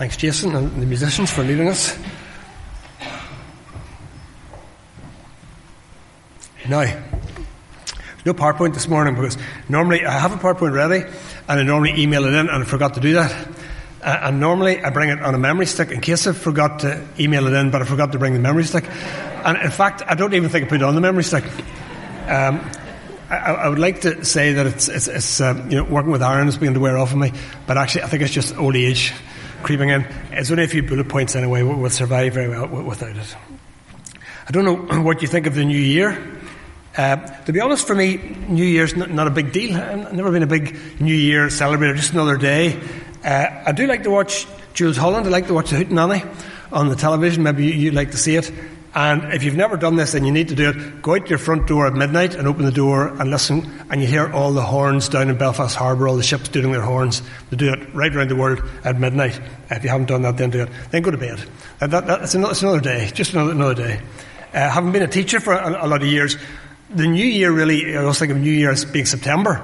Thanks, 0.00 0.16
Jason, 0.16 0.56
and 0.56 0.80
the 0.80 0.86
musicians 0.86 1.30
for 1.30 1.42
leading 1.42 1.68
us. 1.68 1.94
Now, 6.66 7.02
no 8.24 8.32
PowerPoint 8.32 8.72
this 8.72 8.88
morning 8.88 9.14
because 9.14 9.36
normally 9.68 10.06
I 10.06 10.18
have 10.18 10.32
a 10.32 10.36
PowerPoint 10.36 10.72
ready 10.72 11.04
and 11.48 11.60
I 11.60 11.62
normally 11.64 12.00
email 12.00 12.24
it 12.24 12.32
in 12.32 12.48
and 12.48 12.50
I 12.50 12.64
forgot 12.64 12.94
to 12.94 13.00
do 13.00 13.12
that. 13.12 13.48
Uh, 14.02 14.20
and 14.22 14.40
normally 14.40 14.82
I 14.82 14.88
bring 14.88 15.10
it 15.10 15.20
on 15.20 15.34
a 15.34 15.38
memory 15.38 15.66
stick 15.66 15.90
in 15.90 16.00
case 16.00 16.26
I 16.26 16.32
forgot 16.32 16.78
to 16.78 17.06
email 17.18 17.46
it 17.46 17.52
in, 17.52 17.70
but 17.70 17.82
I 17.82 17.84
forgot 17.84 18.12
to 18.12 18.18
bring 18.18 18.32
the 18.32 18.40
memory 18.40 18.64
stick. 18.64 18.84
And 19.44 19.58
in 19.58 19.70
fact, 19.70 20.02
I 20.06 20.14
don't 20.14 20.32
even 20.32 20.48
think 20.48 20.64
I 20.64 20.68
put 20.70 20.80
it 20.80 20.84
on 20.84 20.94
the 20.94 21.02
memory 21.02 21.24
stick. 21.24 21.44
Um, 22.26 22.66
I, 23.28 23.36
I, 23.36 23.68
would 23.68 23.78
like 23.78 24.00
to 24.00 24.24
say 24.24 24.54
that 24.54 24.66
it's, 24.66 24.88
it's, 24.88 25.08
it's 25.08 25.42
um, 25.42 25.70
you 25.70 25.76
know, 25.76 25.84
working 25.84 26.10
with 26.10 26.22
iron 26.22 26.48
is 26.48 26.54
beginning 26.54 26.74
to 26.74 26.80
wear 26.80 26.96
off 26.96 27.12
of 27.12 27.18
me, 27.18 27.34
but 27.66 27.76
actually 27.76 28.04
I 28.04 28.06
think 28.06 28.22
it's 28.22 28.32
just 28.32 28.56
old 28.56 28.76
age 28.76 29.12
creeping 29.62 29.90
in. 29.90 30.06
It's 30.30 30.50
only 30.50 30.64
a 30.64 30.68
few 30.68 30.82
bullet 30.82 31.08
points 31.08 31.36
anyway. 31.36 31.62
We'll, 31.62 31.90
survive 31.90 32.34
very 32.34 32.48
well 32.48 32.66
without 32.66 33.16
it. 33.16 33.36
I 34.48 34.50
don't 34.52 34.64
know 34.64 35.00
what 35.02 35.22
you 35.22 35.28
think 35.28 35.46
of 35.46 35.54
the 35.54 35.64
new 35.64 35.78
year. 35.78 36.38
Uh, 36.96 37.16
to 37.44 37.52
be 37.52 37.60
honest, 37.60 37.86
for 37.86 37.94
me, 37.94 38.16
New 38.48 38.64
Year's 38.64 38.96
not, 38.96 39.10
not, 39.10 39.26
a 39.26 39.30
big 39.30 39.52
deal. 39.52 39.76
I've 39.76 40.12
never 40.12 40.32
been 40.32 40.42
a 40.42 40.46
big 40.46 40.76
New 41.00 41.14
Year 41.14 41.46
celebrator, 41.46 41.94
just 41.94 42.12
another 42.12 42.36
day. 42.36 42.80
Uh, 43.24 43.62
I 43.66 43.72
do 43.72 43.86
like 43.86 44.02
to 44.02 44.10
watch 44.10 44.46
Jools 44.74 44.96
Holland. 44.96 45.26
I 45.26 45.30
like 45.30 45.46
to 45.46 45.54
watch 45.54 45.70
the 45.70 45.76
Hootenanny 45.76 46.26
on 46.72 46.88
the 46.88 46.96
television. 46.96 47.44
Maybe 47.44 47.66
you, 47.66 47.86
would 47.86 47.94
like 47.94 48.10
to 48.10 48.16
see 48.16 48.36
it. 48.36 48.50
And 48.94 49.32
if 49.32 49.44
you've 49.44 49.56
never 49.56 49.76
done 49.76 49.94
this 49.94 50.14
and 50.14 50.26
you 50.26 50.32
need 50.32 50.48
to 50.48 50.56
do 50.56 50.70
it, 50.70 51.02
go 51.02 51.14
out 51.14 51.30
your 51.30 51.38
front 51.38 51.68
door 51.68 51.86
at 51.86 51.92
midnight 51.92 52.34
and 52.34 52.48
open 52.48 52.64
the 52.64 52.72
door 52.72 53.06
and 53.06 53.30
listen, 53.30 53.70
and 53.88 54.00
you 54.00 54.08
hear 54.08 54.32
all 54.32 54.52
the 54.52 54.62
horns 54.62 55.08
down 55.08 55.30
in 55.30 55.38
Belfast 55.38 55.76
Harbour, 55.76 56.08
all 56.08 56.16
the 56.16 56.24
ships 56.24 56.48
doing 56.48 56.72
their 56.72 56.82
horns. 56.82 57.22
They 57.50 57.56
do 57.56 57.72
it 57.72 57.94
right 57.94 58.14
around 58.14 58.30
the 58.30 58.36
world 58.36 58.62
at 58.84 58.98
midnight. 58.98 59.40
If 59.70 59.84
you 59.84 59.90
haven't 59.90 60.08
done 60.08 60.22
that, 60.22 60.36
then 60.36 60.50
do 60.50 60.62
it. 60.62 60.70
Then 60.90 61.02
go 61.02 61.12
to 61.12 61.18
bed. 61.18 61.40
That, 61.78 61.90
that, 61.92 62.06
that's 62.06 62.34
another, 62.34 62.54
another, 62.60 62.80
day, 62.80 63.10
just 63.14 63.32
another, 63.32 63.52
another 63.52 63.74
day. 63.74 64.00
Uh, 64.52 64.68
having 64.68 64.90
been 64.90 65.02
a 65.02 65.08
teacher 65.08 65.38
for 65.38 65.52
a, 65.52 65.86
a, 65.86 65.86
lot 65.86 66.02
of 66.02 66.08
years, 66.08 66.36
the 66.92 67.06
new 67.06 67.24
year 67.24 67.52
really, 67.52 67.96
I 67.96 68.02
was 68.02 68.18
thinking 68.18 68.38
of 68.38 68.42
New 68.42 68.50
Year 68.50 68.72
as 68.72 68.84
being 68.84 69.06
September, 69.06 69.58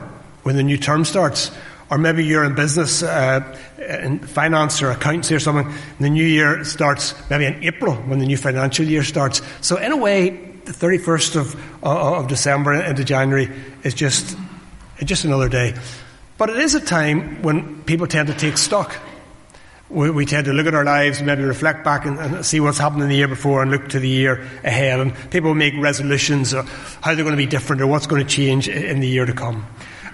when 0.45 0.55
the 0.55 0.63
new 0.63 0.79
term 0.79 1.05
starts 1.05 1.51
or 1.91 1.99
maybe 1.99 2.25
you're 2.25 2.45
in 2.45 2.55
business, 2.55 3.03
uh, 3.03 3.57
in 3.79 4.19
finance 4.19 4.83
or 4.83 4.91
accountancy 4.91 5.35
or 5.35 5.41
something, 5.41 5.73
the 6.01 6.11
new 6.11 6.25
year 6.25 6.65
starts 6.65 7.15
maybe 7.31 7.45
in 7.45 7.63
April 7.63 7.95
when 7.95 8.19
the 8.19 8.27
new 8.27 8.37
financial 8.37 8.85
year 8.85 9.05
starts. 9.05 9.41
So 9.61 9.77
in 9.77 9.93
a 9.93 9.97
way, 9.97 10.31
the 10.65 10.73
31st 10.73 11.37
of, 11.37 11.85
of 11.85 12.27
December 12.27 12.75
into 12.75 13.05
January 13.05 13.51
is 13.85 13.95
just, 13.95 14.37
just 15.05 15.25
another 15.25 15.49
day. 15.49 15.75
But 16.39 16.51
it 16.51 16.57
is 16.57 16.75
a 16.75 16.81
time 16.81 17.43
when 17.43 17.83
people 17.85 18.07
tend 18.07 18.29
to 18.29 18.35
take 18.35 18.59
stock. 18.59 18.97
We, 19.89 20.11
we 20.11 20.27
tend 20.27 20.47
to 20.47 20.53
look 20.53 20.67
at 20.67 20.75
our 20.75 20.85
lives, 20.85 21.23
maybe 21.23 21.45
reflect 21.45 21.85
back 21.85 22.05
and, 22.05 22.19
and, 22.19 22.45
see 22.45 22.59
what's 22.59 22.79
happened 22.79 23.03
in 23.03 23.09
the 23.09 23.15
year 23.15 23.29
before 23.29 23.63
and 23.63 23.71
look 23.71 23.89
to 23.91 24.01
the 24.01 24.09
year 24.09 24.43
ahead. 24.65 24.99
And 24.99 25.15
people 25.31 25.55
make 25.55 25.75
resolutions 25.79 26.53
of 26.53 26.69
how 27.01 27.15
they're 27.15 27.25
going 27.25 27.37
to 27.37 27.43
be 27.43 27.47
different 27.47 27.81
or 27.81 27.87
what's 27.87 28.09
going 28.09 28.27
to 28.27 28.29
change 28.29 28.69
in 28.69 28.99
the 28.99 29.07
year 29.07 29.25
to 29.25 29.33
come. 29.33 29.65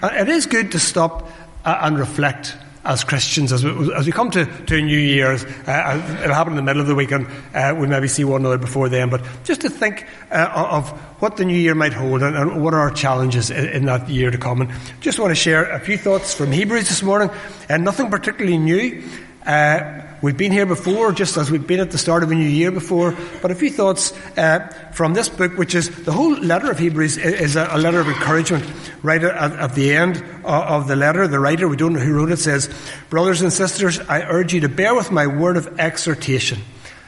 It 0.03 0.29
is 0.29 0.45
good 0.45 0.73
to 0.73 0.79
stop 0.79 1.27
uh, 1.65 1.79
and 1.81 1.97
reflect 1.97 2.55
as 2.85 3.03
Christians 3.03 3.53
as 3.53 3.63
we, 3.63 3.93
as 3.93 4.05
we 4.05 4.11
come 4.11 4.29
to, 4.31 4.45
to 4.45 4.81
New 4.81 4.97
Year's. 4.97 5.45
Uh, 5.45 6.19
it'll 6.21 6.35
happen 6.35 6.53
in 6.53 6.57
the 6.57 6.63
middle 6.63 6.81
of 6.81 6.87
the 6.87 6.95
week, 6.95 7.11
and 7.11 7.25
uh, 7.53 7.73
we'll 7.77 7.89
maybe 7.89 8.07
see 8.07 8.23
one 8.23 8.41
another 8.41 8.57
before 8.57 8.89
then. 8.89 9.09
But 9.09 9.23
just 9.43 9.61
to 9.61 9.69
think 9.69 10.05
uh, 10.31 10.49
of 10.53 10.89
what 11.21 11.37
the 11.37 11.45
new 11.45 11.57
year 11.57 11.75
might 11.75 11.93
hold 11.93 12.21
and, 12.21 12.35
and 12.35 12.61
what 12.61 12.73
are 12.73 12.81
our 12.81 12.91
challenges 12.91 13.49
in, 13.49 13.65
in, 13.69 13.85
that 13.85 14.09
year 14.09 14.31
to 14.31 14.37
come. 14.37 14.61
And 14.61 14.71
just 14.99 15.19
want 15.19 15.31
to 15.31 15.35
share 15.35 15.71
a 15.71 15.79
few 15.79 15.97
thoughts 15.97 16.33
from 16.33 16.51
Hebrews 16.51 16.89
this 16.89 17.03
morning, 17.03 17.29
and 17.69 17.85
nothing 17.85 18.09
particularly 18.09 18.57
new. 18.57 19.01
Uh, 19.45 20.01
we've 20.21 20.37
been 20.37 20.53
here 20.53 20.65
before, 20.65 21.11
just 21.11 21.35
as 21.35 21.51
we've 21.51 21.67
been 21.67 21.81
at 21.81 21.91
the 21.91 21.97
start 21.97 22.23
of 22.23 22.31
a 22.31 22.35
new 22.35 22.47
year 22.47 22.71
before, 22.71 23.13
but 23.41 23.51
a 23.51 23.55
few 23.55 23.69
thoughts 23.69 24.13
uh, 24.37 24.59
from 24.93 25.13
this 25.13 25.27
book, 25.27 25.57
which 25.57 25.75
is 25.75 26.05
the 26.05 26.13
whole 26.13 26.31
letter 26.31 26.71
of 26.71 26.79
Hebrews 26.79 27.17
is 27.17 27.57
a, 27.57 27.77
letter 27.77 27.99
of 27.99 28.07
encouragement. 28.07 28.63
Right 29.01 29.21
at, 29.21 29.51
at, 29.51 29.75
the 29.75 29.93
end 29.93 30.23
of 30.45 30.87
the 30.87 30.95
letter, 30.95 31.27
the 31.27 31.39
writer, 31.39 31.67
we 31.67 31.75
don't 31.75 31.91
know 31.91 31.99
who 31.99 32.13
wrote 32.13 32.31
it, 32.31 32.39
says, 32.39 32.73
Brothers 33.09 33.41
and 33.41 33.51
sisters, 33.51 33.99
I 33.99 34.21
urge 34.21 34.53
you 34.53 34.61
to 34.61 34.69
bear 34.69 34.95
with 34.95 35.11
my 35.11 35.27
word 35.27 35.57
of 35.57 35.77
exhortation. 35.77 36.59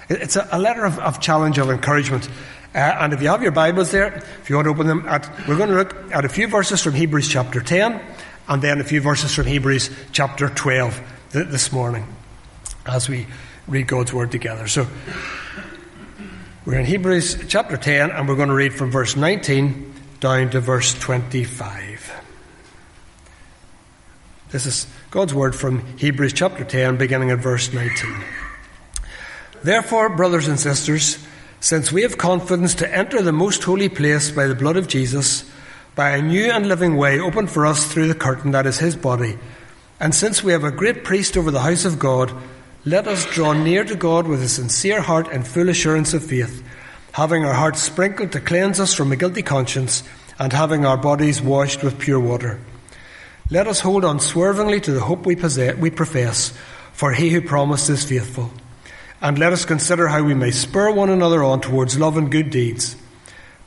It's 0.09 0.35
a, 0.35 0.47
a 0.51 0.59
letter 0.59 0.83
of, 0.83 0.99
of, 0.99 1.21
challenge, 1.21 1.57
of 1.57 1.69
encouragement. 1.69 2.27
Uh, 2.73 2.79
and 2.79 3.13
if 3.13 3.21
you 3.21 3.29
have 3.29 3.41
your 3.41 3.53
Bibles 3.53 3.91
there, 3.91 4.13
if 4.41 4.49
you 4.49 4.57
want 4.57 4.65
to 4.65 4.71
open 4.71 4.87
them, 4.87 5.07
at, 5.07 5.25
we're 5.47 5.55
going 5.55 5.69
to 5.69 5.75
look 5.75 6.11
at 6.11 6.25
a 6.25 6.29
few 6.29 6.49
verses 6.49 6.83
from 6.83 6.93
Hebrews 6.93 7.29
chapter 7.29 7.61
10, 7.61 8.01
and 8.49 8.61
then 8.61 8.81
a 8.81 8.83
few 8.83 8.99
verses 8.99 9.33
from 9.33 9.45
Hebrews 9.45 9.89
chapter 10.11 10.49
12 10.49 11.01
th- 11.31 11.47
this 11.47 11.71
morning 11.71 12.05
as 12.85 13.09
we 13.09 13.27
read 13.67 13.87
God's 13.87 14.13
Word 14.13 14.31
together. 14.31 14.67
So, 14.67 14.87
we're 16.65 16.79
in 16.79 16.85
Hebrews 16.85 17.45
chapter 17.47 17.77
10, 17.77 18.11
and 18.11 18.27
we're 18.27 18.35
going 18.35 18.49
to 18.49 18.55
read 18.55 18.73
from 18.73 18.91
verse 18.91 19.15
19 19.15 19.93
down 20.19 20.49
to 20.51 20.59
verse 20.59 20.93
25. 20.95 22.11
This 24.51 24.65
is 24.65 24.87
God's 25.11 25.33
Word 25.33 25.55
from 25.55 25.85
Hebrews 25.97 26.33
chapter 26.33 26.63
10, 26.63 26.97
beginning 26.97 27.31
at 27.31 27.39
verse 27.39 27.73
19. 27.73 28.15
Therefore, 29.63 30.15
brothers 30.15 30.47
and 30.47 30.59
sisters, 30.59 31.17
since 31.59 31.91
we 31.91 32.03
have 32.03 32.17
confidence 32.17 32.75
to 32.75 32.95
enter 32.95 33.21
the 33.21 33.31
most 33.31 33.63
holy 33.63 33.89
place 33.89 34.29
by 34.31 34.45
the 34.47 34.55
blood 34.55 34.77
of 34.77 34.87
Jesus, 34.87 35.49
by 35.95 36.11
a 36.11 36.21
new 36.21 36.51
and 36.51 36.67
living 36.67 36.97
way 36.97 37.19
opened 37.19 37.49
for 37.49 37.65
us 37.65 37.85
through 37.85 38.07
the 38.07 38.15
curtain 38.15 38.51
that 38.51 38.67
is 38.67 38.77
his 38.77 38.95
body, 38.95 39.37
and 39.99 40.13
since 40.13 40.43
we 40.43 40.51
have 40.51 40.63
a 40.63 40.71
great 40.71 41.03
priest 41.03 41.37
over 41.37 41.51
the 41.51 41.61
house 41.61 41.85
of 41.85 41.99
God, 41.99 42.31
let 42.87 43.07
us 43.07 43.25
draw 43.25 43.51
near 43.51 43.83
to 43.83 43.95
God 43.95 44.27
with 44.27 44.43
a 44.43 44.47
sincere 44.47 45.01
heart 45.01 45.27
and 45.31 45.47
full 45.47 45.69
assurance 45.69 46.13
of 46.13 46.23
faith, 46.23 46.63
having 47.13 47.43
our 47.43 47.53
hearts 47.53 47.81
sprinkled 47.81 48.31
to 48.33 48.39
cleanse 48.39 48.79
us 48.79 48.93
from 48.93 49.11
a 49.11 49.15
guilty 49.15 49.41
conscience, 49.41 50.03
and 50.37 50.53
having 50.53 50.85
our 50.85 50.97
bodies 50.97 51.41
washed 51.41 51.83
with 51.83 51.97
pure 51.97 52.19
water. 52.19 52.59
Let 53.49 53.67
us 53.67 53.79
hold 53.79 54.05
unswervingly 54.05 54.81
to 54.81 54.91
the 54.91 55.01
hope 55.01 55.25
we, 55.25 55.35
possess, 55.35 55.75
we 55.77 55.89
profess, 55.89 56.55
for 56.93 57.11
he 57.11 57.31
who 57.31 57.41
promised 57.41 57.89
is 57.89 58.05
faithful. 58.05 58.51
And 59.19 59.39
let 59.39 59.51
us 59.51 59.65
consider 59.65 60.07
how 60.07 60.21
we 60.21 60.35
may 60.35 60.51
spur 60.51 60.91
one 60.91 61.09
another 61.09 61.43
on 61.43 61.61
towards 61.61 61.97
love 61.97 62.17
and 62.17 62.31
good 62.31 62.51
deeds. 62.51 62.95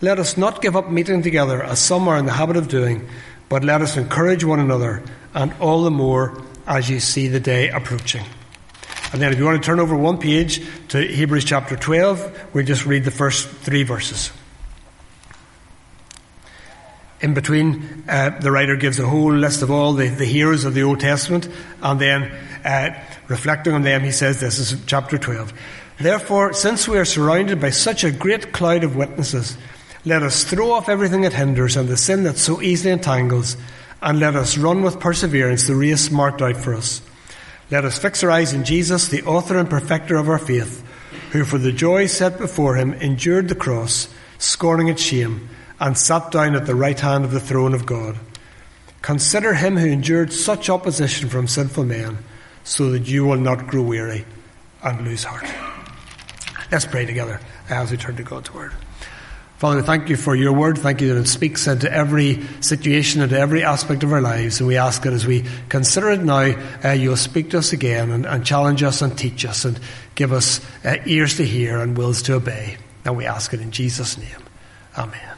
Let 0.01 0.21
us 0.21 0.37
not 0.37 0.63
give 0.63 0.77
up 0.77 0.91
meeting 0.91 1.23
together, 1.23 1.61
as 1.61 1.81
some 1.81 2.07
are 2.07 2.19
in 2.19 2.27
the 2.27 2.33
habit 2.33 2.57
of 2.57 2.69
doing, 2.69 3.09
but 3.49 3.65
let 3.65 3.83
us 3.83 3.97
encourage 3.97 4.45
one 4.45 4.61
another, 4.61 5.03
and 5.35 5.53
all 5.55 5.83
the 5.83 5.91
more 5.91 6.41
as 6.69 6.89
you 6.89 7.01
see 7.01 7.27
the 7.27 7.41
day 7.41 7.69
approaching. 7.69 8.25
And 9.13 9.23
then 9.23 9.33
if 9.33 9.39
you 9.39 9.45
want 9.45 9.63
to 9.63 9.67
turn 9.67 9.81
over 9.81 9.97
one 9.97 10.19
page 10.19 10.63
to 10.89 11.01
Hebrews 11.01 11.45
chapter 11.45 11.77
12, 11.77 12.55
we'll 12.55 12.67
just 12.67 12.85
read 12.85 13.05
the 13.05 13.11
first 13.11 13.49
three 13.49 13.83
verses. 13.83 14.31
In 17.21 17.35
between, 17.35 18.05
uh, 18.07 18.39
the 18.39 18.53
writer 18.53 18.77
gives 18.77 18.99
a 18.99 19.07
whole 19.07 19.33
list 19.33 19.63
of 19.63 19.71
all 19.71 19.95
the, 19.95 20.09
the 20.09 20.27
heroes 20.27 20.65
of 20.65 20.75
the 20.75 20.83
Old 20.83 21.01
Testament, 21.01 21.49
and 21.83 21.99
then 21.99 22.31
uh, 22.65 22.91
reflecting 23.29 23.73
on 23.73 23.83
them, 23.83 24.03
he 24.03 24.13
says 24.13 24.41
this 24.41 24.59
is 24.59 24.79
chapter 24.87 25.17
12. 25.17 25.53
Therefore, 25.99 26.53
since 26.53 26.87
we 26.87 26.99
are 26.99 27.05
surrounded 27.05 27.61
by 27.61 27.71
such 27.71 28.05
a 28.05 28.13
great 28.13 28.53
cloud 28.53 28.85
of 28.85 28.95
witnesses, 28.95 29.57
let 30.05 30.23
us 30.23 30.45
throw 30.45 30.71
off 30.71 30.89
everything 30.89 31.23
that 31.23 31.33
hinders 31.33 31.77
and 31.77 31.89
the 31.89 31.97
sin 31.97 32.23
that 32.25 32.37
so 32.37 32.61
easily 32.61 32.93
entangles, 32.93 33.57
and 34.01 34.21
let 34.21 34.37
us 34.37 34.59
run 34.59 34.83
with 34.83 35.01
perseverance 35.01 35.67
the 35.67 35.75
race 35.75 36.11
marked 36.11 36.43
out 36.43 36.57
for 36.57 36.75
us 36.75 37.01
let 37.71 37.85
us 37.85 37.99
fix 37.99 38.25
our 38.25 38.31
eyes 38.31 38.55
on 38.55 38.65
Jesus, 38.65 39.09
the 39.09 39.23
author 39.23 39.59
and 39.59 39.69
perfecter 39.69 40.17
of 40.17 40.29
our 40.29 40.39
faith, 40.39 40.83
who 41.33 41.45
for 41.45 41.59
the 41.59 41.73
joy 41.73 42.07
set 42.07 42.39
before 42.39 42.77
him 42.77 42.95
endured 42.95 43.49
the 43.49 43.55
cross, 43.55 44.09
scorning 44.39 44.89
its 44.89 45.03
shame, 45.03 45.49
and 45.79 45.97
sat 45.97 46.31
down 46.31 46.55
at 46.55 46.67
the 46.67 46.75
right 46.75 46.99
hand 46.99 47.25
of 47.25 47.31
the 47.31 47.41
throne 47.41 47.75
of 47.75 47.87
God. 47.87 48.19
Consider 49.03 49.55
him 49.55 49.77
who 49.77 49.87
endured 49.87 50.33
such 50.33 50.71
opposition 50.71 51.29
from 51.29 51.47
sinful 51.47 51.85
men, 51.85 52.19
so 52.65 52.91
that 52.91 53.07
you 53.07 53.25
will 53.25 53.37
not 53.39 53.67
grow 53.67 53.83
weary 53.83 54.25
and 54.83 55.05
lose 55.07 55.25
heart. 55.25 55.47
Let's 56.73 56.87
pray 56.87 57.07
together 57.07 57.41
as 57.69 57.91
we 57.91 57.97
turn 57.97 58.17
to 58.17 58.23
God's 58.23 58.53
Word. 58.53 58.73
Father, 59.59 59.83
thank 59.83 60.09
you 60.09 60.17
for 60.17 60.37
your 60.37 60.53
word. 60.53 60.79
Thank 60.79 61.01
you 61.01 61.13
that 61.13 61.21
it 61.21 61.27
speaks 61.27 61.67
into 61.67 61.93
every 61.93 62.47
situation 62.61 63.23
and 63.23 63.33
every 63.33 63.65
aspect 63.65 64.05
of 64.05 64.13
our 64.13 64.21
lives. 64.21 64.61
And 64.61 64.69
we 64.69 64.77
ask 64.77 65.03
that 65.03 65.13
as 65.13 65.27
we 65.27 65.45
consider 65.69 66.11
it 66.13 66.21
now, 66.21 66.55
uh, 66.85 66.91
you'll 66.93 67.17
speak 67.17 67.51
to 67.51 67.59
us 67.59 67.73
again 67.73 68.13
and, 68.13 68.25
and, 68.25 68.47
challenge 68.47 68.85
us 68.85 69.03
and 69.03 69.19
teach 69.19 69.45
us 69.45 69.65
and 69.65 69.81
give 70.15 70.33
us 70.33 70.61
uh, 70.85 70.99
ears 71.07 71.39
to 71.39 71.45
hear 71.45 71.81
and 71.81 71.99
wills 71.99 72.23
to 72.23 72.35
obey. 72.35 72.77
And 73.05 73.17
we 73.17 73.27
ask 73.27 73.53
it 73.53 73.61
in 73.61 73.73
Jesus' 73.73 74.17
name. 74.17 74.45
Amen. 74.97 75.37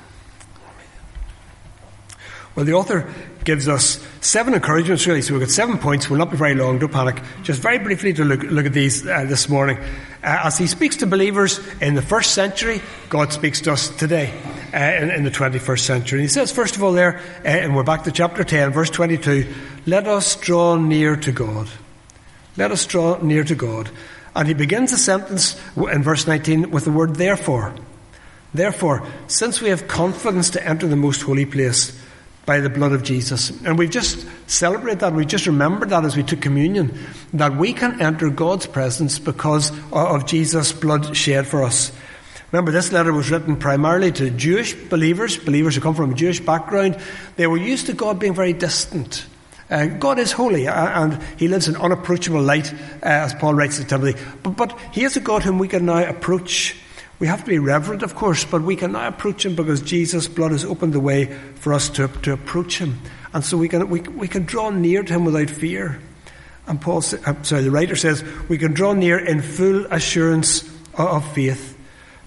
Well, 2.54 2.66
the 2.66 2.74
author 2.74 3.10
gives 3.50 3.66
us 3.66 3.98
seven 4.20 4.54
encouragements, 4.54 5.08
really. 5.08 5.22
So 5.22 5.34
we've 5.34 5.40
got 5.40 5.50
seven 5.50 5.76
points. 5.76 6.08
We'll 6.08 6.20
not 6.20 6.30
be 6.30 6.36
very 6.36 6.54
long, 6.54 6.78
don't 6.78 6.92
panic. 6.92 7.20
Just 7.42 7.60
very 7.60 7.80
briefly 7.80 8.12
to 8.12 8.24
look, 8.24 8.44
look 8.44 8.64
at 8.64 8.72
these 8.72 9.04
uh, 9.04 9.24
this 9.24 9.48
morning. 9.48 9.76
Uh, 10.22 10.42
as 10.44 10.56
he 10.56 10.68
speaks 10.68 10.98
to 10.98 11.06
believers 11.08 11.58
in 11.80 11.94
the 11.94 12.02
first 12.02 12.32
century, 12.32 12.80
God 13.08 13.32
speaks 13.32 13.60
to 13.62 13.72
us 13.72 13.88
today 13.88 14.32
uh, 14.72 15.02
in, 15.02 15.10
in, 15.10 15.24
the 15.24 15.32
21st 15.32 15.80
century. 15.80 16.20
And 16.20 16.22
he 16.22 16.28
says, 16.28 16.52
first 16.52 16.76
of 16.76 16.84
all, 16.84 16.92
there, 16.92 17.18
uh, 17.44 17.48
and 17.48 17.74
we're 17.74 17.82
back 17.82 18.04
to 18.04 18.12
chapter 18.12 18.44
10, 18.44 18.70
verse 18.70 18.88
22, 18.88 19.52
let 19.84 20.06
us 20.06 20.36
draw 20.36 20.76
near 20.76 21.16
to 21.16 21.32
God. 21.32 21.68
Let 22.56 22.70
us 22.70 22.86
draw 22.86 23.18
near 23.20 23.42
to 23.42 23.56
God. 23.56 23.90
And 24.36 24.46
he 24.46 24.54
begins 24.54 24.92
the 24.92 24.96
sentence 24.96 25.60
in 25.76 26.04
verse 26.04 26.24
19 26.24 26.70
with 26.70 26.84
the 26.84 26.92
word 26.92 27.16
therefore. 27.16 27.74
Therefore, 28.54 29.04
since 29.26 29.60
we 29.60 29.70
have 29.70 29.88
confidence 29.88 30.50
to 30.50 30.64
enter 30.64 30.86
the 30.86 30.94
most 30.94 31.22
holy 31.22 31.46
place 31.46 32.00
by 32.46 32.60
the 32.60 32.70
blood 32.70 32.92
of 32.92 33.02
Jesus, 33.02 33.50
and 33.64 33.78
we've 33.78 33.90
just 33.90 34.26
celebrated 34.48 35.00
that, 35.00 35.12
we 35.12 35.24
just 35.24 35.46
remembered 35.46 35.90
that 35.90 36.04
as 36.04 36.16
we 36.16 36.22
took 36.22 36.40
communion, 36.40 36.98
that 37.34 37.56
we 37.56 37.72
can 37.72 38.00
enter 38.00 38.30
God's 38.30 38.66
presence 38.66 39.18
because 39.18 39.70
of 39.92 40.26
Jesus' 40.26 40.72
blood 40.72 41.16
shed 41.16 41.46
for 41.46 41.62
us. 41.62 41.92
Remember, 42.52 42.72
this 42.72 42.90
letter 42.90 43.12
was 43.12 43.30
written 43.30 43.56
primarily 43.56 44.10
to 44.12 44.30
Jewish 44.30 44.74
believers, 44.74 45.36
believers 45.36 45.76
who 45.76 45.80
come 45.80 45.94
from 45.94 46.12
a 46.12 46.14
Jewish 46.14 46.40
background. 46.40 46.98
They 47.36 47.46
were 47.46 47.56
used 47.56 47.86
to 47.86 47.92
God 47.92 48.18
being 48.18 48.34
very 48.34 48.52
distant. 48.52 49.24
Uh, 49.70 49.86
God 49.86 50.18
is 50.18 50.32
holy 50.32 50.66
and 50.66 51.22
He 51.38 51.46
lives 51.46 51.68
in 51.68 51.76
unapproachable 51.76 52.42
light, 52.42 52.72
uh, 52.72 52.76
as 53.02 53.34
Paul 53.34 53.54
writes 53.54 53.78
to 53.78 53.84
Timothy. 53.84 54.20
But, 54.42 54.56
but 54.56 54.76
He 54.92 55.04
is 55.04 55.16
a 55.16 55.20
God 55.20 55.44
whom 55.44 55.58
we 55.60 55.68
can 55.68 55.86
now 55.86 56.02
approach. 56.02 56.76
We 57.20 57.26
have 57.26 57.44
to 57.44 57.50
be 57.50 57.58
reverent, 57.58 58.02
of 58.02 58.14
course, 58.14 58.44
but 58.44 58.62
we 58.62 58.76
can 58.76 58.92
now 58.92 59.06
approach 59.06 59.44
Him 59.44 59.54
because 59.54 59.82
Jesus' 59.82 60.26
blood 60.26 60.52
has 60.52 60.64
opened 60.64 60.94
the 60.94 61.00
way 61.00 61.26
for 61.54 61.74
us 61.74 61.88
to, 61.90 62.08
to 62.08 62.32
approach 62.32 62.78
Him. 62.78 62.98
And 63.32 63.44
so 63.44 63.56
we 63.56 63.68
can, 63.68 63.88
we, 63.88 64.00
we 64.00 64.26
can 64.26 64.44
draw 64.44 64.70
near 64.70 65.02
to 65.02 65.12
Him 65.12 65.26
without 65.26 65.50
fear. 65.50 66.00
And 66.66 66.80
Paul, 66.80 66.98
uh, 66.98 67.42
sorry, 67.42 67.62
the 67.62 67.70
writer 67.70 67.94
says, 67.94 68.24
we 68.48 68.56
can 68.56 68.72
draw 68.72 68.94
near 68.94 69.18
in 69.18 69.42
full 69.42 69.84
assurance 69.86 70.68
of 70.94 71.30
faith 71.32 71.76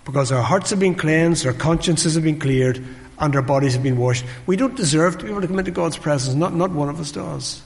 because 0.06 0.32
our 0.32 0.44
hearts 0.44 0.70
have 0.70 0.80
been 0.80 0.96
cleansed, 0.96 1.46
our 1.46 1.54
consciences 1.54 2.16
have 2.16 2.24
been 2.24 2.40
cleared, 2.40 2.84
and 3.20 3.36
our 3.36 3.42
bodies 3.42 3.74
have 3.74 3.84
been 3.84 3.98
washed. 3.98 4.26
We 4.46 4.58
don't 4.58 4.76
deserve 4.76 5.18
to 5.18 5.26
be 5.26 5.32
able 5.32 5.42
to 5.42 5.48
come 5.48 5.60
into 5.60 5.72
God's 5.72 5.98
presence. 5.98 6.36
Not, 6.36 6.54
not 6.54 6.72
one 6.72 6.90
of 6.90 7.00
us 7.00 7.12
does. 7.12 7.64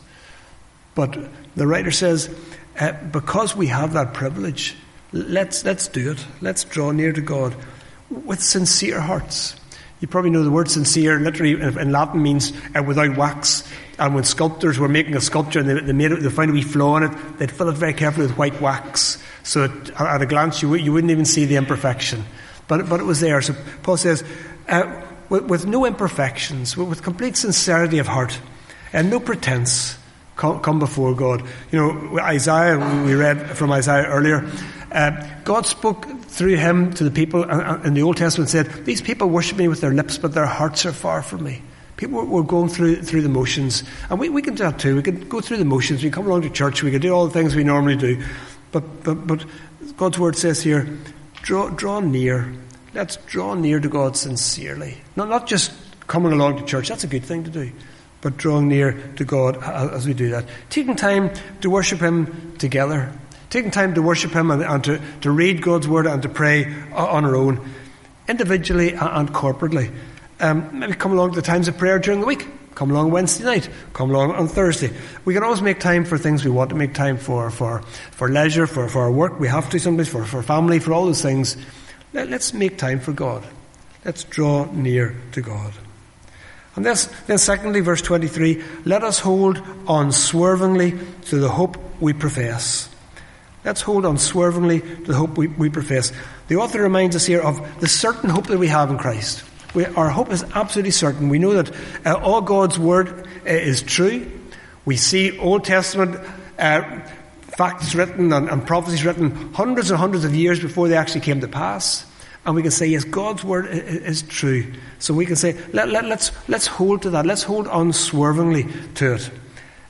But 0.96 1.18
the 1.56 1.68
writer 1.68 1.92
says, 1.92 2.34
uh, 2.80 2.94
because 3.12 3.56
we 3.56 3.68
have 3.68 3.94
that 3.94 4.14
privilege, 4.14 4.76
let's, 5.18 5.66
let's 5.66 5.88
do 5.88 6.12
it. 6.12 6.26
Let's 6.42 6.64
draw 6.64 6.92
near 6.92 7.12
to 7.12 7.22
God 7.22 7.56
with 8.10 8.42
sincere 8.42 9.00
hearts. 9.02 9.56
You 10.00 10.08
probably 10.08 10.30
know 10.30 10.44
the 10.44 10.52
word 10.52 10.70
sincere, 10.70 11.20
literally 11.20 11.54
in 11.54 11.92
Latin 11.92 12.22
means 12.22 12.54
uh, 12.76 12.84
without 12.84 13.18
wax. 13.18 13.68
And 13.98 14.14
when 14.14 14.24
sculptors 14.24 14.78
were 14.78 14.88
making 14.88 15.16
a 15.16 15.22
sculpture 15.22 15.60
and 15.60 15.68
they, 15.68 15.80
they, 15.80 15.94
made 15.94 16.12
it, 16.12 16.22
they 16.22 16.30
found 16.30 16.52
a 16.52 16.54
wee 16.54 16.62
flaw 16.62 16.98
in 16.98 17.04
it, 17.04 17.38
they'd 17.40 17.52
fill 17.52 17.70
it 17.70 17.74
very 17.74 17.94
carefully 17.94 18.28
with 18.28 18.38
white 18.38 18.62
wax. 18.62 19.22
So 19.42 19.64
it, 19.64 19.90
at 20.00 20.22
a 20.22 20.28
glance, 20.28 20.62
you, 20.62 20.76
you 20.76 20.94
wouldn't 20.94 21.10
even 21.10 21.26
see 21.26 21.46
the 21.46 21.56
imperfection. 21.56 22.26
But, 22.68 22.88
but 22.88 23.00
it 23.00 23.06
was 23.06 23.22
there. 23.22 23.42
So 23.42 23.56
Paul 23.82 23.98
says, 23.98 24.24
uh, 24.68 25.04
with, 25.30 25.46
with, 25.46 25.66
no 25.66 25.86
imperfections, 25.86 26.78
with, 26.78 26.90
with, 26.90 27.02
complete 27.02 27.36
sincerity 27.36 27.98
of 27.98 28.08
heart, 28.08 28.40
and 28.94 29.10
no 29.10 29.20
pretense, 29.20 29.98
come, 30.36 30.60
come, 30.60 30.78
before 30.80 31.16
God. 31.16 31.42
You 31.72 31.80
know, 31.80 32.20
Isaiah, 32.20 32.78
we 33.04 33.16
read 33.16 33.58
from 33.58 33.72
Isaiah 33.72 34.06
earlier, 34.06 34.50
uh, 34.92 35.26
God 35.44 35.66
spoke 35.66 36.06
through 36.24 36.56
him 36.56 36.94
to 36.94 37.04
the 37.04 37.12
people 37.12 37.44
in 37.44 37.94
the 37.94 38.04
Old 38.04 38.18
Testament 38.18 38.54
and 38.54 38.68
said, 38.68 38.86
These 38.86 39.02
people 39.02 39.30
worship 39.30 39.58
me 39.58 39.68
with 39.68 39.82
their 39.82 39.94
lips, 39.94 40.18
but 40.18 40.34
their 40.34 40.46
hearts 40.46 40.86
are 40.86 40.94
far 40.94 41.22
from 41.22 41.44
me. 41.44 41.62
People 41.98 42.26
were 42.26 42.44
going 42.44 42.70
through 42.70 43.02
through 43.02 43.24
the 43.24 43.30
motions, 43.30 43.84
and 44.10 44.20
we, 44.20 44.30
we 44.30 44.44
can 44.44 44.54
do 44.54 44.64
that 44.64 44.78
too. 44.78 44.96
We 44.96 45.02
can 45.02 45.28
go 45.28 45.42
through 45.42 45.58
the 45.58 45.66
motions. 45.66 46.04
We 46.04 46.12
come 46.12 46.28
along 46.28 46.44
to 46.44 46.50
church. 46.50 46.84
We 46.84 46.92
can 46.92 47.02
do 47.02 47.12
all 47.12 47.26
the 47.26 47.34
things 47.34 47.56
we 47.56 47.64
normally 47.64 47.96
do, 47.96 48.24
but 48.72 49.04
but 49.04 49.26
but 49.26 49.44
God's 49.98 50.20
word 50.20 50.36
says 50.36 50.62
here, 50.62 50.88
draw 51.42 51.70
draw 51.70 52.00
near. 52.00 52.54
Let's 52.94 53.18
draw 53.26 53.56
near 53.56 53.80
to 53.80 53.90
God 53.90 54.16
sincerely. 54.16 54.98
Not 55.16 55.30
not 55.30 55.48
just 55.48 55.72
coming 56.06 56.34
along 56.34 56.58
to 56.58 56.66
church. 56.66 56.88
That's 56.88 57.04
a 57.04 57.08
good 57.08 57.24
thing 57.24 57.44
to 57.46 57.50
do, 57.50 57.72
but 58.22 58.38
drawing 58.38 58.68
near 58.68 58.94
to 59.16 59.26
God 59.26 59.58
as 59.64 60.06
we 60.06 60.14
do 60.14 60.30
that. 60.30 60.46
Taking 60.70 60.96
time 60.96 61.32
to 61.62 61.70
worship 61.72 62.00
Him 62.00 62.56
together. 62.60 63.12
Taking 63.50 63.72
time 63.72 63.94
to 63.96 64.02
worship 64.02 64.32
Him 64.32 64.52
and, 64.52 64.62
and 64.62 64.84
to, 64.84 65.02
to 65.22 65.32
read 65.32 65.62
God's 65.62 65.88
word 65.88 66.06
and 66.06 66.22
to 66.24 66.30
pray 66.30 66.66
on 66.92 67.26
our 67.26 67.36
own, 67.36 67.70
individually 68.28 68.94
and 68.94 69.30
corporately. 69.34 69.94
Um, 70.40 70.80
maybe 70.80 70.94
come 70.94 71.14
along 71.14 71.32
to 71.32 71.36
the 71.38 71.46
times 71.46 71.68
of 71.68 71.78
prayer 71.78 72.00
during 72.00 72.20
the 72.20 72.28
week. 72.28 72.48
Come 72.76 72.92
along 72.92 73.10
Wednesday 73.10 73.44
night. 73.44 73.70
Come 73.94 74.12
along 74.12 74.34
on 74.34 74.48
Thursday. 74.48 74.92
We 75.26 75.34
can 75.34 75.42
always 75.42 75.64
make 75.64 75.80
time 75.80 76.06
for 76.06 76.18
things 76.20 76.46
we 76.46 76.52
want 76.52 76.70
to 76.70 76.76
make 76.76 76.94
time 76.94 77.18
for, 77.18 77.50
for, 77.50 77.82
for 78.12 78.30
leisure, 78.30 78.68
for, 78.68 78.88
for 78.88 79.02
our 79.02 79.12
work. 79.12 79.40
We 79.40 79.48
have 79.48 79.70
to 79.72 79.80
sometimes, 79.80 80.10
for, 80.10 80.24
for 80.26 80.44
family, 80.44 80.78
for 80.78 80.94
all 80.94 81.08
those 81.08 81.24
things. 81.24 81.58
Let, 82.14 82.32
us 82.32 82.54
make 82.54 82.78
time 82.78 83.00
for 83.00 83.14
God. 83.14 83.44
Let's 84.06 84.24
draw 84.26 84.66
near 84.72 85.16
to 85.32 85.42
God. 85.42 85.74
And 86.76 86.86
this, 86.86 87.06
then 87.26 87.40
secondly, 87.40 87.80
verse 87.80 88.04
23, 88.04 88.64
let 88.86 89.04
us 89.04 89.18
hold 89.18 89.60
unswervingly 89.88 91.00
to 91.26 91.40
the 91.40 91.50
hope 91.50 91.78
we 92.00 92.14
profess. 92.14 92.90
Let's 93.68 93.82
hold 93.82 94.06
unswervingly 94.06 94.80
to 94.80 95.04
the 95.04 95.14
hope 95.14 95.38
we, 95.38 95.48
we 95.48 95.70
profess. 95.70 96.14
The 96.48 96.56
author 96.56 96.82
reminds 96.82 97.18
us 97.18 97.26
here 97.26 97.42
of 97.42 97.82
the 97.82 97.88
certain 97.90 98.30
hope 98.30 98.48
that 98.48 98.58
we 98.58 98.70
have 98.70 98.90
in 98.90 98.98
Christ. 98.98 99.44
We, 99.74 99.86
our 99.88 100.08
hope 100.08 100.32
is 100.32 100.46
absolutely 100.56 100.92
certain. 100.92 101.28
We 101.28 101.38
know 101.38 101.62
that 101.62 101.76
uh, 102.06 102.18
all 102.18 102.40
God's 102.40 102.80
word 102.80 103.28
uh, 103.46 103.50
is 103.50 103.82
true. 103.82 104.32
We 104.86 104.96
see 104.96 105.38
Old 105.38 105.66
Testament 105.66 106.16
uh, 106.58 107.02
facts 107.42 107.94
written 107.94 108.32
and, 108.32 108.50
and, 108.50 108.66
prophecies 108.66 109.04
written 109.04 109.52
hundreds 109.52 109.92
and 109.92 110.00
hundreds 110.00 110.24
of 110.24 110.34
years 110.34 110.62
before 110.62 110.88
they 110.88 110.96
actually 110.96 111.22
came 111.22 111.42
to 111.42 111.50
pass. 111.50 112.06
And 112.46 112.56
we 112.56 112.62
can 112.62 112.72
say, 112.72 112.88
yes, 112.88 113.04
God's 113.04 113.44
word 113.44 113.68
is, 113.68 114.22
true. 114.22 114.72
So 115.00 115.14
we 115.14 115.26
can 115.26 115.36
say, 115.36 115.58
let, 115.74 115.90
let, 115.90 116.06
let's, 116.06 116.32
let's 116.48 116.68
hold 116.68 117.02
to 117.02 117.10
that. 117.10 117.26
Let's 117.26 117.44
hold 117.44 117.68
unswervingly 117.70 118.68
to 118.96 119.16
it. 119.16 119.30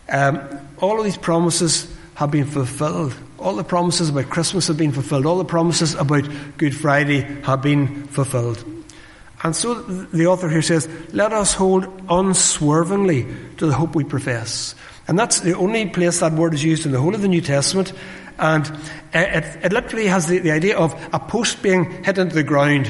Um, 0.10 0.42
all 0.80 0.98
of 0.98 1.06
these 1.06 1.16
promises 1.16 1.96
have 2.16 2.32
been 2.32 2.48
fulfilled. 2.48 3.14
All 3.40 3.56
the 3.56 3.64
promises 3.64 4.10
about 4.10 4.30
Christmas 4.30 4.68
have 4.68 4.78
been 4.78 4.92
fulfilled. 4.92 5.26
All 5.26 5.38
the 5.38 5.46
promises 5.46 5.94
about 5.94 6.28
Good 6.58 6.76
Friday 6.76 7.22
have 7.44 7.62
been 7.62 8.08
fulfilled. 8.08 8.64
And 9.44 9.56
so 9.56 9.76
the 9.76 10.26
author 10.26 10.50
here 10.50 10.64
says, 10.64 10.90
let 11.14 11.32
us 11.32 11.54
hold 11.54 11.86
unswervingly 12.10 13.28
to 13.58 13.68
the 13.68 13.74
hope 13.74 13.96
we 13.96 14.04
profess. 14.04 14.74
And 15.08 15.18
that's 15.18 15.42
the 15.42 15.56
only 15.56 15.88
place 15.88 16.20
that 16.20 16.34
word 16.34 16.56
is 16.56 16.64
used 16.64 16.86
in 16.86 16.92
the 16.92 17.00
whole 17.00 17.14
of 17.14 17.22
the 17.22 17.28
New 17.28 17.42
Testament. 17.42 17.94
And 18.40 18.66
it, 19.14 19.46
it 19.64 19.72
literally 19.72 20.08
has 20.08 20.28
the, 20.28 20.40
the, 20.40 20.52
idea 20.52 20.78
of 20.78 20.94
a 21.14 21.20
post 21.20 21.62
being 21.62 22.04
hit 22.04 22.18
into 22.18 22.36
the 22.36 22.44
ground, 22.44 22.88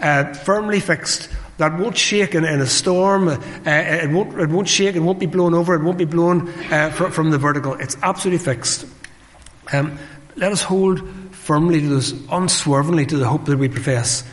uh, 0.00 0.32
firmly 0.34 0.80
fixed, 0.80 1.30
that 1.56 1.78
won't 1.78 1.96
shake 1.96 2.34
in, 2.34 2.44
in 2.44 2.60
a 2.60 2.66
storm. 2.66 3.28
Uh, 3.28 3.38
it, 3.66 4.10
won't, 4.10 4.38
it 4.38 4.48
won't 4.50 4.68
shake, 4.68 4.94
it 4.94 5.00
won't 5.00 5.18
be 5.18 5.26
blown 5.26 5.54
over, 5.54 5.74
it 5.74 5.82
won't 5.82 5.98
be 5.98 6.04
blown 6.04 6.48
uh, 6.70 6.90
from, 6.90 7.10
from 7.10 7.30
the 7.30 7.38
vertical. 7.38 7.74
It's 7.74 7.96
absolutely 8.02 8.44
fixed. 8.44 8.86
Um, 9.72 9.98
let 10.36 10.52
us 10.52 10.62
hold 10.62 11.06
firmly 11.32 11.80
to 11.80 11.88
this, 11.88 12.12
unswervingly 12.30 13.06
to 13.06 13.16
the 13.16 13.26
hope 13.26 13.46
that 13.46 13.58
we 13.58 13.68
profess. 13.68 14.24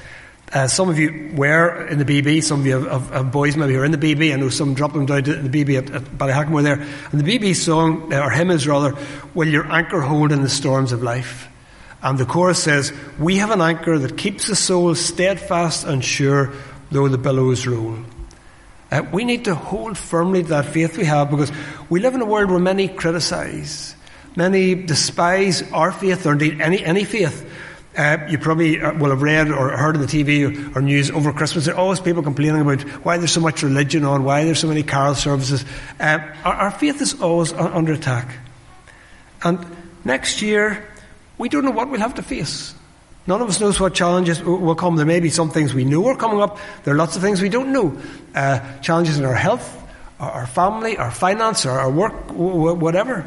Uh, 0.54 0.68
some 0.68 0.90
of 0.90 1.00
you 1.00 1.34
were 1.36 1.88
in 1.88 1.98
the 1.98 2.06
BB, 2.06 2.44
some 2.44 2.62
of 2.62 2.66
you 2.66 2.74
have, 2.74 2.90
have, 2.90 3.10
have 3.10 3.32
boys 3.32 3.58
maybe 3.58 3.74
who 3.74 3.80
are 3.80 3.86
in 3.86 3.92
the 3.92 3.98
BB. 3.98 4.32
I 4.32 4.38
know 4.38 4.50
some 4.50 4.74
drop 4.74 4.94
them 4.94 5.06
down 5.06 5.24
to 5.24 5.36
the 5.36 5.66
BB 5.66 5.78
at, 5.78 5.92
at 5.92 6.04
Ballyhackamore 6.04 6.64
there. 6.64 6.82
And 7.12 7.22
the 7.22 7.38
BB 7.38 7.56
song, 7.56 8.14
uh, 8.14 8.22
or 8.22 8.30
hymn 8.30 8.52
is 8.52 8.68
rather, 8.68 8.96
Will 9.34 9.48
your 9.48 9.70
anchor 9.72 10.02
hold 10.02 10.32
in 10.32 10.44
the 10.44 10.50
storms 10.50 10.92
of 10.92 11.02
life? 11.04 11.50
And 12.02 12.18
the 12.20 12.26
chorus 12.26 12.62
says, 12.62 12.94
We 13.18 13.38
have 13.38 13.50
an 13.50 13.62
anchor 13.62 13.98
that 13.98 14.18
keeps 14.18 14.48
the 14.48 14.56
soul 14.56 14.94
steadfast 14.94 15.86
and 15.86 16.06
sure, 16.06 16.54
though 16.92 17.08
the 17.08 17.18
billows 17.18 17.66
roll. 17.66 17.98
Uh, 18.92 19.02
we 19.12 19.26
need 19.26 19.46
to 19.46 19.56
hold 19.56 19.98
firmly 19.98 20.44
to 20.44 20.50
that 20.50 20.66
faith 20.68 20.98
we 20.98 21.06
have 21.06 21.32
because 21.32 21.52
we 21.90 22.00
live 22.00 22.14
in 22.14 22.22
a 22.22 22.26
world 22.26 22.52
where 22.52 22.60
many 22.60 22.88
criticise, 22.88 23.96
many 24.36 24.76
despise 24.76 25.62
our 25.72 25.92
faith 25.92 26.26
or 26.26 26.34
indeed 26.34 26.62
any, 26.62 26.84
any 26.84 27.04
faith. 27.04 27.50
Uh, 27.98 28.18
you 28.30 28.38
probably 28.38 28.82
uh, 28.82 28.94
will 28.94 29.10
have 29.10 29.22
read 29.22 29.50
or 29.50 29.70
heard 29.70 29.96
on 29.96 30.02
the 30.02 30.08
TV 30.08 30.76
or, 30.76 30.82
news 30.82 31.10
over 31.12 31.32
Christmas. 31.32 31.66
There 31.66 31.76
are 31.76 31.80
always 31.80 32.02
people 32.02 32.24
complaining 32.24 32.62
about 32.62 32.82
why 33.06 33.18
there's 33.18 33.32
so 33.32 33.40
much 33.40 33.64
religion 33.64 34.04
on, 34.04 34.26
why 34.26 34.44
there's 34.44 34.60
so 34.60 34.68
many 34.68 34.84
carol 34.84 35.16
services. 35.16 35.64
Uh, 36.00 36.20
our, 36.44 36.54
our, 36.54 36.72
faith 36.72 37.02
is 37.02 37.22
always 37.22 37.54
under 37.54 37.94
attack. 37.94 38.36
And 39.44 39.66
next 40.04 40.42
year, 40.42 40.86
we 41.38 41.48
don't 41.48 41.64
know 41.64 41.72
what 41.72 41.90
we'll 41.90 42.02
have 42.02 42.16
to 42.16 42.24
face. 42.24 42.76
None 43.28 43.42
of 43.42 43.48
us 43.48 43.60
knows 43.62 43.80
what 43.80 43.94
challenges 43.94 44.44
will 44.44 44.76
come. 44.76 44.98
There 44.98 45.06
may 45.06 45.20
be 45.20 45.30
some 45.30 45.50
things 45.50 45.74
we 45.74 45.86
know 45.86 46.06
are 46.08 46.18
coming 46.18 46.42
up. 46.42 46.60
There 46.84 46.94
are 46.94 46.98
lots 46.98 47.16
of 47.16 47.22
things 47.22 47.42
we 47.42 47.50
don't 47.50 47.72
know. 47.72 47.98
Uh, 48.36 48.80
challenges 48.82 49.18
in 49.18 49.26
our 49.26 49.34
health, 49.34 49.82
our 50.20 50.46
family, 50.46 50.98
our 50.98 51.12
finance, 51.12 51.66
our 51.66 51.90
work, 51.90 52.14
whatever. 52.32 53.26